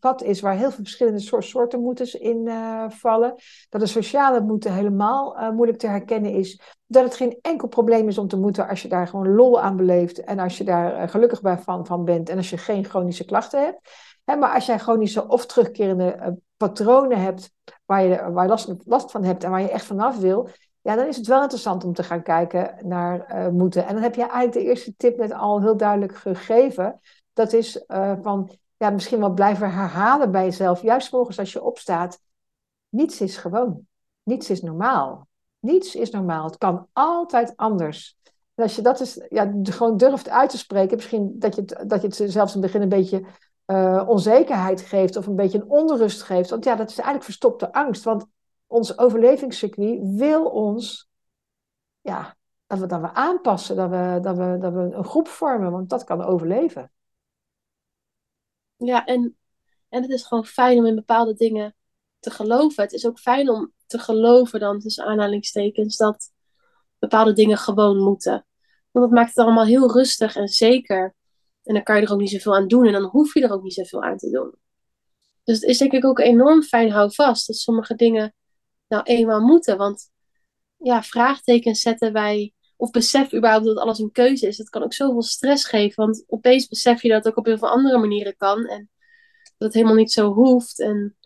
vat 0.00 0.22
is 0.22 0.40
waar 0.40 0.54
heel 0.54 0.70
veel 0.70 0.84
verschillende 0.84 1.42
soorten 1.42 1.80
moeders 1.80 2.14
in 2.14 2.46
uh, 2.46 2.84
vallen. 2.88 3.34
Dat 3.68 3.80
de 3.80 3.86
sociale 3.86 4.40
moeten 4.40 4.72
helemaal 4.72 5.52
moeilijk 5.52 5.78
te 5.78 5.86
herkennen 5.86 6.32
is. 6.32 6.60
Dat 6.86 7.04
het 7.04 7.16
geen 7.16 7.38
enkel 7.40 7.68
probleem 7.68 8.08
is 8.08 8.18
om 8.18 8.28
te 8.28 8.38
moeten 8.38 8.68
als 8.68 8.82
je 8.82 8.88
daar 8.88 9.08
gewoon 9.08 9.34
lol 9.34 9.60
aan 9.60 9.76
beleeft 9.76 10.24
en 10.24 10.38
als 10.38 10.58
je 10.58 10.64
daar 10.64 11.08
gelukkig 11.08 11.40
bij 11.40 11.58
van, 11.58 11.86
van 11.86 12.04
bent 12.04 12.28
en 12.28 12.36
als 12.36 12.50
je 12.50 12.58
geen 12.58 12.84
chronische 12.84 13.24
klachten 13.24 13.64
hebt 13.64 13.80
maar 14.36 14.54
als 14.54 14.66
jij 14.66 14.78
chronische 14.78 15.28
of 15.28 15.46
terugkerende 15.46 16.16
uh, 16.16 16.26
patronen 16.56 17.20
hebt 17.20 17.52
waar 17.84 18.02
je, 18.02 18.30
waar 18.32 18.48
last, 18.48 18.74
last, 18.84 19.10
van 19.10 19.24
hebt 19.24 19.44
en 19.44 19.50
waar 19.50 19.60
je 19.60 19.70
echt 19.70 19.84
vanaf 19.84 20.18
wil, 20.18 20.48
ja, 20.80 20.96
dan 20.96 21.06
is 21.06 21.16
het 21.16 21.26
wel 21.26 21.42
interessant 21.42 21.84
om 21.84 21.92
te 21.92 22.02
gaan 22.02 22.22
kijken 22.22 22.76
naar 22.82 23.34
uh, 23.34 23.48
moeten. 23.48 23.86
En 23.86 23.94
dan 23.94 24.02
heb 24.02 24.14
je 24.14 24.20
eigenlijk 24.20 24.52
de 24.52 24.62
eerste 24.62 24.96
tip 24.96 25.16
net 25.18 25.32
al 25.32 25.60
heel 25.60 25.76
duidelijk 25.76 26.16
gegeven. 26.16 27.00
Dat 27.32 27.52
is 27.52 27.84
uh, 27.88 28.12
van 28.22 28.50
ja, 28.76 28.90
misschien 28.90 29.20
wel 29.20 29.32
blijven 29.32 29.72
herhalen 29.72 30.30
bij 30.30 30.44
jezelf, 30.44 30.82
juist 30.82 31.08
volgens 31.08 31.38
als 31.38 31.52
je 31.52 31.62
opstaat. 31.62 32.20
Niets 32.88 33.20
is 33.20 33.36
gewoon. 33.36 33.86
Niets 34.22 34.50
is 34.50 34.62
normaal. 34.62 35.28
Niets 35.58 35.94
is 35.94 36.10
normaal. 36.10 36.44
Het 36.44 36.58
kan 36.58 36.88
altijd 36.92 37.52
anders. 37.56 38.16
En 38.54 38.62
als 38.62 38.76
je 38.76 38.82
dat 38.82 39.00
is, 39.00 39.26
ja, 39.28 39.52
gewoon 39.62 39.96
durft 39.96 40.28
uit 40.28 40.50
te 40.50 40.58
spreken, 40.58 40.96
misschien 40.96 41.38
dat 41.38 41.54
je 41.54 41.64
dat 41.86 42.00
je 42.00 42.06
het 42.06 42.32
zelfs 42.32 42.54
in 42.54 42.62
het 42.62 42.72
begin 42.72 42.82
een 42.82 42.88
beetje 42.88 43.24
uh, 43.70 44.04
onzekerheid 44.06 44.80
geeft 44.80 45.16
of 45.16 45.26
een 45.26 45.36
beetje 45.36 45.58
een 45.58 45.70
onrust 45.70 46.22
geeft. 46.22 46.50
Want 46.50 46.64
ja, 46.64 46.74
dat 46.74 46.88
is 46.88 46.94
eigenlijk 46.94 47.24
verstopte 47.24 47.72
angst. 47.72 48.04
Want 48.04 48.26
ons 48.66 48.98
overlevingscircuit 48.98 49.98
wil 50.02 50.44
ons, 50.44 51.10
ja, 52.00 52.36
dat 52.66 52.78
we, 52.78 52.86
dat 52.86 53.00
we 53.00 53.12
aanpassen, 53.12 53.76
dat 53.76 53.90
we, 53.90 54.18
dat, 54.22 54.36
we, 54.36 54.58
dat 54.60 54.72
we 54.72 54.80
een 54.80 55.04
groep 55.04 55.28
vormen, 55.28 55.70
want 55.70 55.90
dat 55.90 56.04
kan 56.04 56.22
overleven. 56.22 56.92
Ja, 58.76 59.04
en, 59.04 59.36
en 59.88 60.02
het 60.02 60.10
is 60.10 60.26
gewoon 60.26 60.44
fijn 60.44 60.78
om 60.78 60.86
in 60.86 60.94
bepaalde 60.94 61.34
dingen 61.34 61.74
te 62.18 62.30
geloven. 62.30 62.82
Het 62.82 62.92
is 62.92 63.06
ook 63.06 63.18
fijn 63.18 63.50
om 63.50 63.72
te 63.86 63.98
geloven 63.98 64.60
dan, 64.60 64.78
tussen 64.78 65.04
aanhalingstekens, 65.04 65.96
dat 65.96 66.32
bepaalde 66.98 67.32
dingen 67.32 67.56
gewoon 67.56 67.98
moeten. 67.98 68.46
Want 68.90 69.06
dat 69.06 69.14
maakt 69.14 69.28
het 69.28 69.44
allemaal 69.44 69.64
heel 69.64 69.92
rustig 69.92 70.36
en 70.36 70.48
zeker. 70.48 71.14
En 71.68 71.74
dan 71.74 71.82
kan 71.82 71.96
je 71.96 72.02
er 72.02 72.12
ook 72.12 72.20
niet 72.20 72.30
zoveel 72.30 72.56
aan 72.56 72.68
doen 72.68 72.86
en 72.86 72.92
dan 72.92 73.04
hoef 73.04 73.34
je 73.34 73.42
er 73.42 73.52
ook 73.52 73.62
niet 73.62 73.74
zoveel 73.74 74.02
aan 74.02 74.16
te 74.16 74.30
doen. 74.30 74.54
Dus 75.44 75.60
het 75.60 75.68
is 75.70 75.78
denk 75.78 75.92
ik 75.92 76.04
ook 76.04 76.18
enorm 76.18 76.62
fijn 76.62 76.90
houvast 76.90 77.46
dat 77.46 77.56
sommige 77.56 77.94
dingen 77.94 78.34
nou 78.86 79.02
eenmaal 79.02 79.40
moeten. 79.40 79.76
Want 79.76 80.10
ja, 80.76 81.02
vraagtekens 81.02 81.80
zetten 81.80 82.12
wij, 82.12 82.52
of 82.76 82.90
besef 82.90 83.34
überhaupt 83.34 83.64
dat 83.64 83.76
alles 83.76 83.98
een 83.98 84.12
keuze 84.12 84.46
is, 84.46 84.56
dat 84.56 84.68
kan 84.68 84.82
ook 84.82 84.92
zoveel 84.92 85.22
stress 85.22 85.66
geven. 85.66 86.04
Want 86.04 86.24
opeens 86.26 86.68
besef 86.68 87.02
je 87.02 87.08
dat 87.08 87.24
het 87.24 87.32
ook 87.32 87.38
op 87.38 87.44
heel 87.44 87.58
veel 87.58 87.68
andere 87.68 87.98
manieren 87.98 88.36
kan 88.36 88.66
en 88.66 88.90
dat 89.44 89.54
het 89.68 89.74
helemaal 89.74 89.94
niet 89.94 90.12
zo 90.12 90.32
hoeft. 90.32 90.80
En 90.80 91.16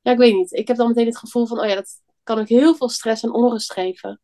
ja, 0.00 0.12
ik 0.12 0.18
weet 0.18 0.34
niet. 0.34 0.52
Ik 0.52 0.68
heb 0.68 0.76
dan 0.76 0.88
meteen 0.88 1.06
het 1.06 1.18
gevoel 1.18 1.46
van, 1.46 1.60
oh 1.60 1.66
ja, 1.66 1.74
dat 1.74 2.00
kan 2.22 2.38
ook 2.38 2.48
heel 2.48 2.74
veel 2.74 2.88
stress 2.88 3.22
en 3.22 3.32
onrust 3.32 3.72
geven. 3.72 4.20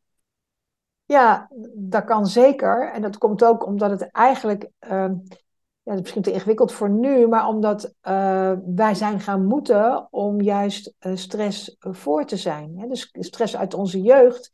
Ja, 1.04 1.50
dat 1.74 2.04
kan 2.04 2.26
zeker. 2.26 2.92
En 2.92 3.02
dat 3.02 3.18
komt 3.18 3.44
ook 3.44 3.66
omdat 3.66 3.90
het 3.90 4.11
eigenlijk. 4.11 4.70
Ehm, 4.78 5.14
ja, 5.83 5.90
dat 5.90 5.95
is 5.95 6.01
misschien 6.01 6.23
te 6.23 6.33
ingewikkeld 6.33 6.73
voor 6.73 6.90
nu, 6.90 7.29
maar 7.29 7.49
omdat 7.49 7.95
uh, 8.03 8.53
wij 8.64 8.95
zijn 8.95 9.21
gaan 9.21 9.47
moeten 9.47 10.09
om 10.11 10.40
juist 10.40 10.95
uh, 11.01 11.16
stress 11.16 11.77
voor 11.81 12.25
te 12.25 12.37
zijn. 12.37 12.79
Hè? 12.79 12.87
Dus 12.87 13.09
stress 13.12 13.57
uit 13.57 13.75
onze 13.75 14.01
jeugd, 14.01 14.51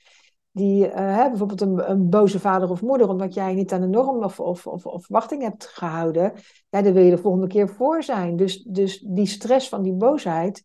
die 0.50 0.86
uh, 0.86 0.94
hè, 0.94 1.28
bijvoorbeeld 1.28 1.60
een, 1.60 1.90
een, 1.90 2.08
boze 2.08 2.40
vader 2.40 2.70
of 2.70 2.82
moeder, 2.82 3.08
omdat 3.08 3.34
jij 3.34 3.54
niet 3.54 3.72
aan 3.72 3.80
de 3.80 3.86
norm 3.86 4.24
of, 4.24 4.40
of, 4.40 4.66
of, 4.66 4.86
of 4.86 5.04
verwachting 5.04 5.42
hebt 5.42 5.66
gehouden, 5.66 6.32
ja, 6.68 6.82
daar 6.82 6.92
wil 6.92 7.04
je 7.04 7.10
de 7.10 7.18
volgende 7.18 7.46
keer 7.46 7.68
voor 7.68 8.02
zijn. 8.02 8.36
Dus, 8.36 8.62
dus 8.62 8.98
die 9.00 9.26
stress 9.26 9.68
van 9.68 9.82
die 9.82 9.94
boosheid, 9.94 10.64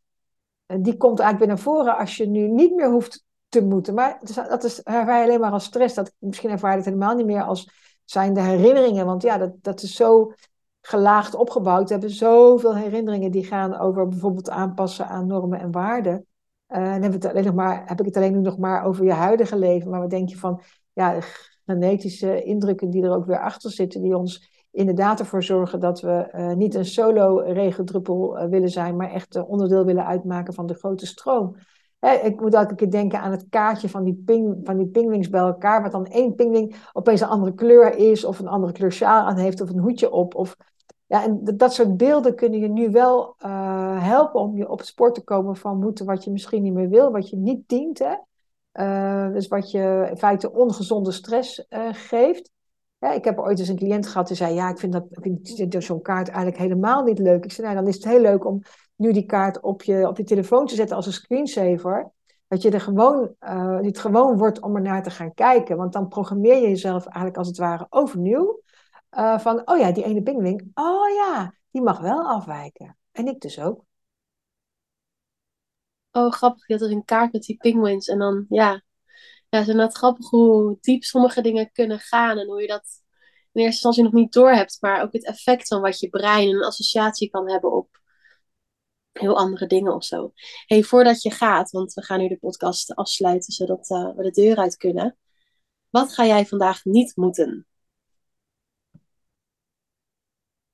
die 0.66 0.98
komt 0.98 1.20
eigenlijk 1.20 1.40
weer 1.40 1.48
naar 1.48 1.76
voren 1.76 1.98
als 1.98 2.18
je 2.18 2.28
nu 2.28 2.48
niet 2.48 2.76
meer 2.76 2.92
hoeft 2.92 3.26
te 3.50 3.66
moeten. 3.66 3.94
Maar 3.94 4.20
dat 4.50 4.64
is, 4.64 4.84
ervaar 4.84 5.18
je 5.18 5.24
alleen 5.24 5.40
maar 5.40 5.52
als 5.52 5.64
stress. 5.64 5.96
Dat, 5.96 6.14
misschien 6.18 6.50
ervaar 6.50 6.72
je 6.72 6.78
het 6.78 6.86
helemaal 6.86 7.16
niet 7.16 7.26
meer 7.26 7.44
als 7.44 7.70
zijn 8.06 8.34
de 8.34 8.42
herinneringen. 8.42 9.06
Want 9.06 9.22
ja, 9.22 9.38
dat, 9.38 9.52
dat 9.62 9.82
is 9.82 9.96
zo 9.96 10.34
gelaagd 10.86 11.36
opgebouwd. 11.36 11.88
We 11.88 11.92
hebben 11.92 12.10
zoveel 12.10 12.76
herinneringen 12.76 13.32
die 13.32 13.46
gaan 13.46 13.80
over 13.80 14.08
bijvoorbeeld 14.08 14.50
aanpassen 14.50 15.08
aan 15.08 15.28
normen 15.28 15.60
en 15.60 15.72
waarden. 15.72 16.26
Uh, 16.68 16.92
dan 16.92 17.02
heb, 17.02 17.14
het 17.14 17.26
alleen 17.26 17.44
nog 17.44 17.54
maar, 17.54 17.84
heb 17.86 18.00
ik 18.00 18.06
het 18.06 18.18
alleen 18.18 18.42
nog 18.42 18.58
maar 18.58 18.86
over 18.86 19.06
je 19.06 19.12
huidige 19.12 19.58
leven. 19.58 19.90
Maar 19.90 20.00
wat 20.00 20.10
denk 20.10 20.30
je 20.30 20.38
van 20.38 20.62
ja, 20.94 21.20
genetische 21.66 22.44
indrukken 22.44 22.90
die 22.90 23.04
er 23.04 23.16
ook 23.16 23.26
weer 23.26 23.40
achter 23.40 23.72
zitten, 23.72 24.02
die 24.02 24.18
ons 24.18 24.52
inderdaad 24.72 25.20
ervoor 25.20 25.44
zorgen 25.44 25.80
dat 25.80 26.02
we 26.02 26.30
uh, 26.36 26.54
niet 26.54 26.76
een 26.76 26.86
solo 26.86 27.38
regendruppel 27.38 28.38
uh, 28.38 28.46
willen 28.46 28.70
zijn, 28.70 28.96
maar 28.96 29.12
echt 29.12 29.46
onderdeel 29.46 29.86
willen 29.86 30.06
uitmaken 30.06 30.54
van 30.54 30.66
de 30.66 30.74
grote 30.74 31.06
stroom. 31.06 31.56
Hè, 32.00 32.14
ik 32.14 32.42
moet 32.42 32.54
elke 32.54 32.76
keer 32.76 32.92
denken 32.92 33.20
aan 33.20 33.32
het 33.32 33.46
kaartje 33.50 33.90
van 33.90 34.04
die, 34.04 34.22
ping, 34.26 34.60
van 34.64 34.78
die 34.78 34.88
pingwings 34.88 35.30
bij 35.30 35.42
elkaar, 35.42 35.82
wat 35.82 35.92
dan 35.92 36.06
één 36.06 36.36
pingwing 36.36 36.76
opeens 36.94 37.22
een 37.22 37.28
andere 37.28 37.54
kleur 37.54 37.96
is, 37.96 38.26
of 38.26 38.40
een 38.40 38.48
andere 38.48 38.74
kleur 38.74 38.92
sjaal 38.92 39.26
aan 39.26 39.38
heeft, 39.38 39.62
of 39.62 39.70
een 39.70 39.80
hoedje 39.80 40.12
op, 40.12 40.36
of 40.36 40.56
ja, 41.08 41.24
en 41.24 41.58
dat 41.58 41.74
soort 41.74 41.98
beelden 41.98 42.36
kunnen 42.36 42.60
je 42.60 42.68
nu 42.68 42.92
wel 42.92 43.36
uh, 43.46 44.04
helpen 44.04 44.40
om 44.40 44.58
je 44.58 44.70
op 44.70 44.78
het 44.78 44.88
spoor 44.88 45.14
te 45.14 45.24
komen 45.24 45.56
van 45.56 45.80
moeten 45.80 46.06
wat 46.06 46.24
je 46.24 46.32
misschien 46.32 46.64
niet 46.64 46.74
meer 46.74 46.90
wil, 46.90 47.12
wat 47.12 47.30
je 47.30 47.36
niet 47.36 47.68
dient. 47.68 48.00
Hè? 48.00 48.16
Uh, 48.74 49.34
dus 49.34 49.48
wat 49.48 49.72
je 49.72 50.08
in 50.10 50.18
feite 50.18 50.52
ongezonde 50.52 51.12
stress 51.12 51.66
uh, 51.70 51.88
geeft. 51.92 52.52
Ik 53.00 53.24
heb 53.24 53.40
ooit 53.40 53.60
eens 53.60 53.68
een 53.68 53.76
cliënt 53.76 54.08
gehad 54.08 54.28
die 54.28 54.36
zei: 54.36 54.54
Ja, 54.54 54.70
ik 54.70 54.78
vind, 54.78 54.94
dat, 54.94 55.06
ik 55.10 55.40
vind 55.44 55.84
zo'n 55.84 56.02
kaart 56.02 56.28
eigenlijk 56.28 56.58
helemaal 56.58 57.04
niet 57.04 57.20
leuk. 57.20 57.44
Ik 57.44 57.52
zei: 57.52 57.68
Nou, 57.68 57.80
dan 57.80 57.88
is 57.88 57.96
het 57.96 58.06
heel 58.06 58.22
leuk 58.22 58.46
om 58.46 58.62
nu 58.96 59.12
die 59.12 59.26
kaart 59.26 59.62
op 59.62 59.84
je, 59.84 60.08
op 60.08 60.18
je 60.18 60.24
telefoon 60.24 60.66
te 60.66 60.76
zetten 60.76 60.96
als 60.96 61.06
een 61.06 61.14
screensaver. 61.14 62.12
Dat 62.48 62.62
je 62.62 62.72
er 62.72 62.82
gewoon, 62.82 63.36
het 63.82 63.98
gewoon 63.98 64.38
wordt 64.38 64.62
om 64.62 64.76
er 64.76 64.82
naar 64.82 65.04
te 65.04 65.10
gaan 65.10 65.34
kijken. 65.34 65.78
Want 65.78 65.94
dan 65.94 66.08
programmeer 66.08 66.56
je 66.56 66.68
jezelf 66.68 67.04
eigenlijk 67.04 67.38
als 67.38 67.48
het 67.48 67.58
ware 67.58 67.88
overnieuw. 67.90 68.62
Uh, 69.18 69.40
van, 69.40 69.68
oh 69.68 69.78
ja, 69.78 69.92
die 69.92 70.04
ene 70.04 70.22
pinguïn, 70.24 70.72
oh 70.74 71.14
ja, 71.14 71.56
die 71.72 71.82
mag 71.82 72.00
wel 72.00 72.28
afwijken. 72.28 72.98
En 73.12 73.28
ik 73.28 73.42
dus 73.42 73.60
ook. 73.60 73.86
Oh, 76.12 76.32
grappig. 76.32 76.68
Je 76.68 76.74
had 76.74 76.90
een 76.90 77.06
kaart 77.06 77.34
met 77.34 77.44
die 77.44 77.58
penguins. 77.58 78.08
En 78.08 78.20
dan, 78.20 78.46
ja. 78.50 78.82
Ja, 79.50 79.60
het 79.60 79.68
is 79.68 79.96
grappig 79.96 80.30
hoe 80.30 80.78
diep 80.82 81.04
sommige 81.04 81.42
dingen 81.42 81.72
kunnen 81.72 82.00
gaan. 82.00 82.38
En 82.38 82.48
hoe 82.48 82.62
je 82.62 82.68
dat 82.68 83.04
in 83.52 83.62
eerste 83.62 83.64
instantie 83.64 84.04
nog 84.04 84.14
niet 84.14 84.34
door 84.34 84.52
hebt. 84.52 84.78
Maar 84.82 85.02
ook 85.02 85.14
het 85.14 85.26
effect 85.26 85.68
van 85.68 85.82
wat 85.82 86.00
je 86.00 86.10
brein 86.10 86.50
een 86.50 86.64
associatie 86.64 87.30
kan 87.30 87.50
hebben 87.52 87.72
op 87.72 88.02
heel 89.12 89.38
andere 89.38 89.68
dingen 89.68 89.94
of 89.94 90.04
zo. 90.04 90.34
hey, 90.66 90.84
voordat 90.84 91.22
je 91.22 91.32
gaat, 91.32 91.72
want 91.72 91.94
we 91.94 92.04
gaan 92.04 92.20
nu 92.20 92.28
de 92.28 92.38
podcast 92.38 92.96
afsluiten 92.96 93.54
zodat 93.54 93.90
uh, 93.90 94.16
we 94.16 94.24
de 94.24 94.42
deur 94.42 94.58
uit 94.58 94.78
kunnen. 94.78 95.18
Wat 95.90 96.14
ga 96.14 96.26
jij 96.26 96.46
vandaag 96.46 96.84
niet 96.86 97.16
moeten? 97.16 97.68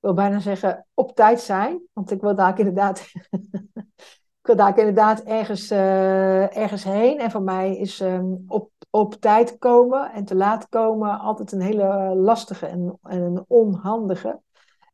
Wil 0.00 0.14
bijna 0.14 0.38
zeggen 0.38 0.86
op 0.94 1.14
tijd 1.14 1.40
zijn. 1.40 1.80
Want 1.92 2.10
ik 2.10 2.20
wil 2.20 2.34
daar 2.34 2.58
inderdaad, 2.58 2.98
ik 4.40 4.46
wil 4.46 4.56
daar 4.56 4.78
inderdaad 4.78 5.22
ergens, 5.22 5.70
uh, 5.70 6.56
ergens 6.56 6.84
heen. 6.84 7.18
En 7.18 7.30
voor 7.30 7.42
mij 7.42 7.76
is 7.76 8.00
um, 8.00 8.44
op, 8.46 8.70
op 8.90 9.14
tijd 9.14 9.58
komen 9.58 10.12
en 10.12 10.24
te 10.24 10.34
laat 10.34 10.68
komen 10.68 11.18
altijd 11.18 11.52
een 11.52 11.60
hele 11.60 12.14
lastige 12.14 12.66
en, 12.66 12.98
en 13.02 13.20
een 13.20 13.44
onhandige. 13.48 14.40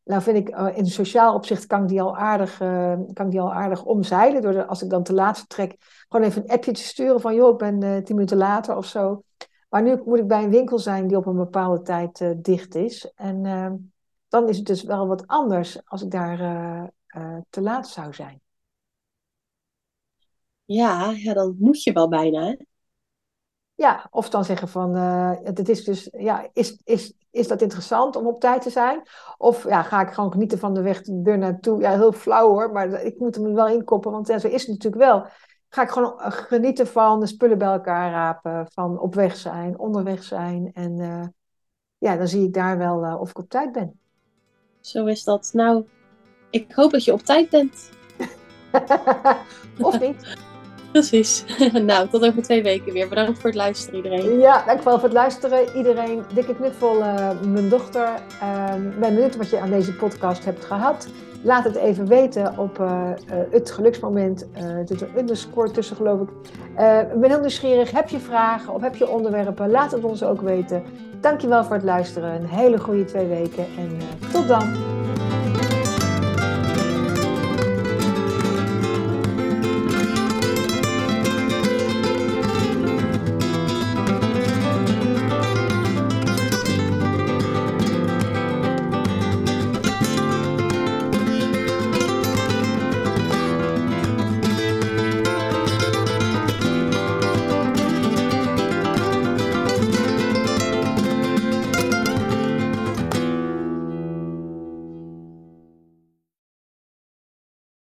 Nou 0.04 0.22
vind 0.22 0.36
ik, 0.36 0.58
uh, 0.58 0.76
in 0.76 0.86
sociaal 0.86 1.34
opzicht 1.34 1.66
kan 1.66 1.82
ik 1.82 1.88
die 1.88 2.02
al 2.02 2.16
aardig, 2.16 2.60
uh, 2.60 2.92
kan 3.12 3.26
ik 3.26 3.30
die 3.30 3.40
al 3.40 3.52
aardig 3.52 3.84
omzeilen. 3.84 4.42
Door 4.42 4.64
als 4.64 4.82
ik 4.82 4.90
dan 4.90 5.02
te 5.02 5.14
laat 5.14 5.38
vertrek, 5.38 5.76
gewoon 6.08 6.26
even 6.26 6.42
een 6.42 6.48
appje 6.48 6.72
te 6.72 6.82
sturen 6.82 7.20
van... 7.20 7.34
joh, 7.34 7.52
ik 7.52 7.58
ben 7.58 8.04
tien 8.04 8.14
minuten 8.14 8.36
later 8.36 8.76
of 8.76 8.86
zo. 8.86 9.22
Maar 9.68 9.82
nu 9.82 10.02
moet 10.04 10.18
ik 10.18 10.26
bij 10.26 10.44
een 10.44 10.50
winkel 10.50 10.78
zijn 10.78 11.06
die 11.06 11.16
op 11.16 11.26
een 11.26 11.36
bepaalde 11.36 11.82
tijd 11.82 12.34
dicht 12.36 12.74
is. 12.74 13.12
En 13.14 13.46
ehm, 13.46 13.74
dan 14.28 14.48
is 14.48 14.56
het 14.56 14.66
dus 14.66 14.82
wel 14.82 15.06
wat 15.06 15.26
anders 15.26 15.80
als 15.84 16.02
ik 16.02 16.10
daar 16.10 16.40
uh, 16.40 16.84
uh, 17.22 17.38
te 17.50 17.60
laat 17.60 17.88
zou 17.88 18.14
zijn. 18.14 18.40
Ja, 20.64 21.10
ja, 21.10 21.34
dan 21.34 21.56
moet 21.58 21.82
je 21.82 21.92
wel 21.92 22.08
bijna. 22.08 22.44
Hè? 22.44 22.56
Ja, 23.74 24.06
of 24.10 24.30
dan 24.30 24.44
zeggen 24.44 24.68
van, 24.68 24.96
uh, 24.96 25.32
het 25.42 25.68
is 25.68 25.84
dus, 25.84 26.08
ja, 26.12 26.48
is, 26.52 26.80
is, 26.84 27.14
is 27.30 27.48
dat 27.48 27.62
interessant 27.62 28.16
om 28.16 28.26
op 28.26 28.40
tijd 28.40 28.62
te 28.62 28.70
zijn? 28.70 29.02
Of 29.36 29.64
ja, 29.64 29.82
ga 29.82 30.00
ik 30.00 30.12
gewoon 30.12 30.32
genieten 30.32 30.58
van 30.58 30.74
de 30.74 30.82
weg 30.82 31.06
er 31.06 31.38
naartoe? 31.38 31.80
Ja, 31.80 31.90
heel 31.90 32.12
flauw 32.12 32.48
hoor, 32.48 32.72
maar 32.72 33.02
ik 33.02 33.18
moet 33.18 33.34
hem 33.34 33.54
wel 33.54 33.68
inkoppen, 33.68 34.10
want 34.10 34.26
ja, 34.26 34.38
zo 34.38 34.48
is 34.48 34.60
het 34.60 34.70
natuurlijk 34.70 35.02
wel. 35.02 35.26
Ga 35.68 35.82
ik 35.82 35.90
gewoon 35.90 36.14
genieten 36.20 36.86
van 36.86 37.20
de 37.20 37.26
spullen 37.26 37.58
bij 37.58 37.72
elkaar 37.72 38.10
rapen, 38.10 38.66
van 38.72 38.98
op 38.98 39.14
weg 39.14 39.36
zijn, 39.36 39.78
onderweg 39.78 40.22
zijn. 40.22 40.72
En 40.72 40.96
ja, 41.98 42.16
dan 42.16 42.28
zie 42.28 42.46
ik 42.46 42.54
daar 42.54 42.78
wel 42.78 43.18
of 43.18 43.30
ik 43.30 43.38
op 43.38 43.48
tijd 43.48 43.72
ben. 43.72 44.00
Zo 44.86 45.06
is 45.06 45.24
dat. 45.24 45.50
Nou, 45.52 45.84
ik 46.50 46.72
hoop 46.72 46.90
dat 46.90 47.04
je 47.04 47.12
op 47.12 47.22
tijd 47.22 47.50
bent. 47.50 47.90
of 49.78 50.00
niet. 50.00 50.36
Precies. 50.92 51.44
nou, 51.86 52.08
tot 52.08 52.26
over 52.26 52.42
twee 52.42 52.62
weken 52.62 52.92
weer. 52.92 53.08
Bedankt 53.08 53.38
voor 53.38 53.50
het 53.50 53.58
luisteren 53.58 53.96
iedereen. 53.96 54.38
Ja, 54.38 54.64
dankjewel 54.66 54.94
voor 54.94 55.08
het 55.08 55.12
luisteren 55.12 55.76
iedereen. 55.76 56.22
Dikke 56.34 56.54
knuffel 56.54 56.98
uh, 56.98 57.30
mijn 57.40 57.68
dochter. 57.68 58.08
Uh, 58.42 58.74
ben 58.74 59.14
benieuwd 59.14 59.36
wat 59.36 59.50
je 59.50 59.60
aan 59.60 59.70
deze 59.70 59.94
podcast 59.94 60.44
hebt 60.44 60.64
gehad. 60.64 61.08
Laat 61.42 61.64
het 61.64 61.76
even 61.76 62.06
weten 62.06 62.58
op 62.58 62.78
uh, 62.78 63.10
het 63.50 63.70
geluksmoment. 63.70 64.46
er 64.52 64.82
zit 64.86 65.00
een 65.00 65.18
underscore 65.18 65.70
tussen 65.70 65.96
geloof 65.96 66.20
ik. 66.20 66.28
ik 67.12 67.20
ben 67.20 67.30
heel 67.30 67.40
nieuwsgierig. 67.40 67.90
Heb 67.90 68.08
je 68.08 68.18
vragen 68.18 68.74
of 68.74 68.82
heb 68.82 68.96
je 68.96 69.08
onderwerpen? 69.08 69.70
Laat 69.70 69.92
het 69.92 70.04
ons 70.04 70.22
ook 70.22 70.40
weten. 70.40 70.82
Dankjewel 71.20 71.64
voor 71.64 71.74
het 71.74 71.84
luisteren. 71.84 72.34
Een 72.34 72.48
hele 72.48 72.78
goede 72.78 73.04
twee 73.04 73.26
weken 73.26 73.66
en 73.78 73.98
tot 74.32 74.48
dan. 74.48 74.74